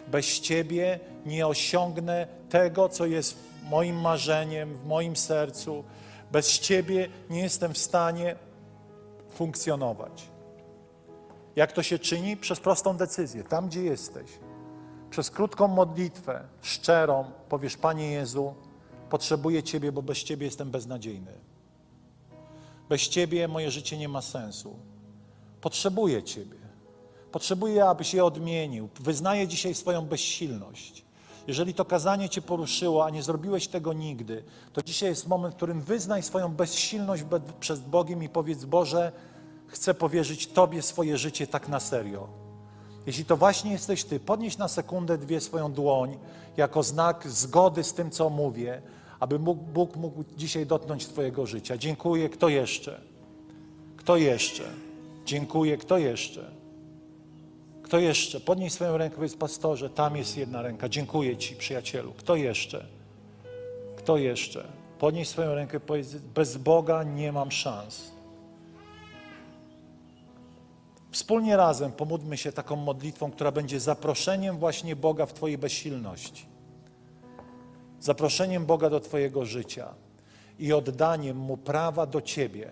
Bez 0.08 0.40
Ciebie 0.40 1.00
nie 1.26 1.48
osiągnę 1.48 2.28
tego, 2.50 2.90
co 2.90 3.06
jest 3.06 3.38
moim 3.70 4.02
marzeniem, 4.02 4.76
w 4.76 4.86
moim 4.86 5.16
sercu. 5.16 5.84
Bez 6.32 6.60
Ciebie 6.60 7.10
nie 7.30 7.42
jestem 7.42 7.74
w 7.74 7.78
stanie 7.78 8.36
funkcjonować. 9.34 10.24
Jak 11.56 11.72
to 11.72 11.84
się 11.84 12.00
czyni? 12.00 12.38
Przez 12.38 12.60
prostą 12.60 12.98
decyzję, 12.98 13.44
tam 13.44 13.68
gdzie 13.68 13.84
jesteś. 13.84 14.32
Przez 15.10 15.32
krótką 15.32 15.68
modlitwę, 15.68 16.44
szczerą, 16.62 17.26
powiesz: 17.50 17.78
Panie 17.78 18.12
Jezu, 18.12 18.54
potrzebuję 19.10 19.64
Ciebie, 19.64 19.92
bo 19.92 20.02
bez 20.02 20.18
Ciebie 20.18 20.46
jestem 20.46 20.72
beznadziejny. 20.72 21.51
Bez 22.92 23.10
Ciebie 23.10 23.48
moje 23.48 23.72
życie 23.72 23.98
nie 23.98 24.10
ma 24.10 24.22
sensu. 24.22 24.76
Potrzebuję 25.62 26.24
Ciebie. 26.24 26.58
Potrzebuję, 27.32 27.86
abyś 27.86 28.14
je 28.14 28.26
odmienił. 28.26 28.90
Wyznaję 29.00 29.48
dzisiaj 29.48 29.76
swoją 29.76 30.06
bezsilność. 30.06 31.06
Jeżeli 31.48 31.74
to 31.74 31.86
kazanie 31.86 32.30
Cię 32.30 32.42
poruszyło, 32.42 33.06
a 33.06 33.10
nie 33.10 33.24
zrobiłeś 33.24 33.68
tego 33.68 33.94
nigdy, 33.94 34.44
to 34.74 34.82
dzisiaj 34.82 35.10
jest 35.10 35.28
moment, 35.28 35.54
w 35.54 35.58
którym 35.58 35.82
wyznaj 35.82 36.24
swoją 36.24 36.56
bezsilność 36.56 37.24
przed 37.60 37.80
Bogiem 37.80 38.24
i 38.24 38.30
powiedz: 38.30 38.66
Boże, 38.66 39.12
chcę 39.68 39.94
powierzyć 39.94 40.48
Tobie 40.48 40.82
swoje 40.82 41.18
życie 41.18 41.48
tak 41.48 41.68
na 41.68 41.80
serio. 41.80 42.28
Jeśli 43.06 43.26
to 43.26 43.38
właśnie 43.38 43.72
jesteś 43.72 44.04
Ty, 44.04 44.20
podnieś 44.20 44.58
na 44.58 44.68
sekundę, 44.68 45.18
dwie 45.18 45.42
swoją 45.42 45.74
dłoń 45.74 46.18
jako 46.58 46.84
znak 46.84 47.30
zgody 47.30 47.84
z 47.84 47.94
tym, 47.94 48.12
co 48.12 48.30
mówię 48.30 48.82
aby 49.22 49.40
Bóg 49.40 49.96
mógł 49.96 50.24
dzisiaj 50.38 50.66
dotknąć 50.66 51.08
Twojego 51.08 51.46
życia. 51.46 51.78
Dziękuję. 51.78 52.30
Kto 52.30 52.50
jeszcze? 52.50 53.02
Kto 53.98 54.18
jeszcze? 54.18 54.64
Dziękuję. 55.26 55.78
Kto 55.78 55.98
jeszcze? 55.98 56.52
Kto 57.84 58.00
jeszcze? 58.00 58.40
Podnieś 58.40 58.74
swoją 58.74 58.98
rękę, 58.98 59.16
powiedz 59.16 59.36
pastorze, 59.36 59.90
tam 59.90 60.18
jest 60.18 60.38
jedna 60.38 60.62
ręka. 60.62 60.90
Dziękuję 60.90 61.38
Ci, 61.38 61.56
przyjacielu. 61.56 62.14
Kto 62.14 62.36
jeszcze? 62.36 62.86
Kto 63.96 64.18
jeszcze? 64.18 64.64
Podnieś 65.00 65.28
swoją 65.28 65.56
rękę, 65.56 65.80
powiedz, 65.80 66.16
bez 66.16 66.58
Boga 66.58 67.04
nie 67.04 67.32
mam 67.32 67.52
szans. 67.52 68.12
Wspólnie 71.12 71.58
razem 71.58 71.92
pomódlmy 71.92 72.38
się 72.38 72.52
taką 72.52 72.76
modlitwą, 72.76 73.32
która 73.32 73.52
będzie 73.52 73.80
zaproszeniem 73.80 74.58
właśnie 74.58 74.96
Boga 74.96 75.26
w 75.26 75.34
Twojej 75.34 75.58
bezsilności 75.58 76.51
zaproszeniem 78.02 78.66
Boga 78.66 78.90
do 78.90 79.00
Twojego 79.00 79.46
życia 79.46 79.94
i 80.60 80.74
oddaniem 80.74 81.38
Mu 81.38 81.58
prawa 81.58 82.06
do 82.06 82.22
Ciebie 82.22 82.70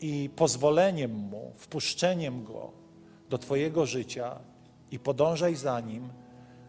i 0.00 0.30
pozwoleniem 0.36 1.10
Mu, 1.10 1.52
wpuszczeniem 1.56 2.44
Go 2.44 2.70
do 3.30 3.38
Twojego 3.38 3.86
życia 3.86 4.38
i 4.90 4.98
podążaj 4.98 5.54
za 5.54 5.80
Nim. 5.80 6.08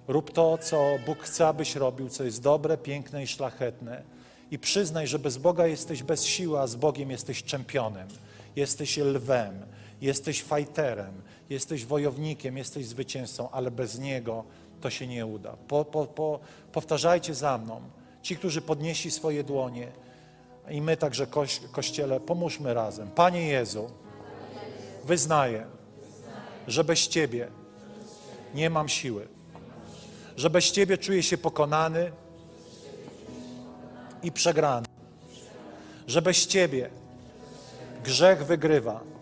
Rób 0.08 0.32
to, 0.32 0.58
co 0.58 0.86
Bóg 1.06 1.20
chce, 1.20 1.48
abyś 1.48 1.76
robił, 1.76 2.10
co 2.10 2.24
jest 2.24 2.42
dobre, 2.42 2.78
piękne 2.78 3.24
i 3.24 3.28
szlachetne. 3.28 4.04
I 4.52 4.60
przyznaj, 4.60 5.08
że 5.08 5.20
bez 5.20 5.38
Boga 5.38 5.68
jesteś 5.68 6.04
bez 6.04 6.26
siły, 6.26 6.60
a 6.60 6.68
z 6.68 6.76
Bogiem 6.76 7.12
jesteś 7.12 7.44
czempionem, 7.44 8.08
jesteś 8.56 8.98
lwem, 8.98 9.66
jesteś 10.02 10.44
fajterem, 10.44 11.22
jesteś 11.50 11.86
wojownikiem, 11.86 12.58
jesteś 12.58 12.88
zwycięzcą, 12.88 13.50
ale 13.50 13.72
bez 13.72 14.00
Niego 14.00 14.44
to 14.84 14.90
się 14.90 15.08
nie 15.08 15.26
uda. 15.26 15.56
Po, 15.68 15.86
po, 15.86 16.06
po, 16.06 16.40
powtarzajcie 16.72 17.34
za 17.36 17.58
mną. 17.58 17.82
Ci, 18.22 18.38
którzy 18.38 18.62
podnieśli 18.62 19.12
swoje 19.12 19.44
dłonie 19.44 19.88
i 20.70 20.82
my 20.82 20.98
także, 20.98 21.28
koś, 21.28 21.62
Kościele, 21.72 22.20
pomóżmy 22.20 22.74
razem. 22.74 23.08
Panie 23.12 23.48
Jezu, 23.48 23.90
wyznaję, 25.04 25.66
że 26.68 26.84
bez 26.84 27.08
Ciebie 27.08 27.48
nie 28.54 28.70
mam 28.70 28.90
siły, 28.90 29.28
że 30.38 30.50
bez 30.50 30.72
Ciebie 30.72 30.98
czuję 30.98 31.24
się 31.24 31.38
pokonany 31.38 32.12
i 34.24 34.32
przegrany, 34.32 34.88
że 36.08 36.22
bez 36.22 36.48
Ciebie 36.48 36.90
grzech 38.04 38.46
wygrywa, 38.46 39.14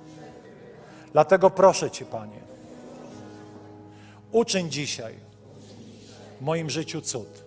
Dlatego 1.14 1.50
proszę 1.50 1.92
Cię, 1.92 2.06
Panie, 2.06 2.40
uczyń 4.32 4.70
dzisiaj 4.70 5.31
w 6.42 6.44
moim 6.44 6.70
życiu 6.70 7.02
cud. 7.02 7.44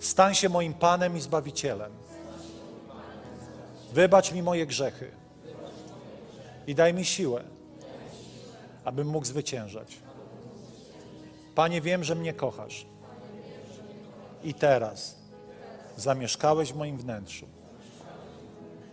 Stań 0.00 0.34
się 0.34 0.48
moim 0.48 0.74
Panem 0.74 1.16
i 1.16 1.20
Zbawicielem. 1.20 1.92
Wybacz 3.92 4.32
mi 4.32 4.42
moje 4.42 4.66
grzechy 4.66 5.10
i 6.66 6.74
daj 6.74 6.94
mi 6.94 7.04
siłę, 7.04 7.44
abym 8.84 9.08
mógł 9.08 9.26
zwyciężać. 9.26 9.98
Panie, 11.54 11.80
wiem, 11.80 12.04
że 12.04 12.14
mnie 12.14 12.32
kochasz. 12.32 12.86
I 14.44 14.54
teraz 14.54 15.16
zamieszkałeś 15.96 16.72
w 16.72 16.76
moim 16.76 16.98
wnętrzu. 16.98 17.46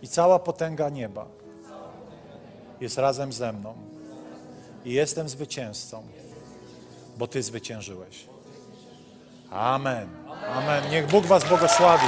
I 0.02 0.08
cała 0.08 0.38
potęga 0.38 0.88
nieba 0.88 1.26
jest 2.80 2.98
razem 2.98 3.32
ze 3.32 3.52
mną. 3.52 3.74
I 4.84 4.92
jestem 4.92 5.28
zwycięzcą, 5.28 6.02
bo 7.16 7.26
Ty 7.26 7.42
zwyciężyłeś. 7.42 8.33
Amen. 9.54 10.08
Amen. 10.56 10.90
Niech 10.90 11.06
Bóg 11.06 11.26
Was 11.26 11.44
błogosławi. 11.44 12.06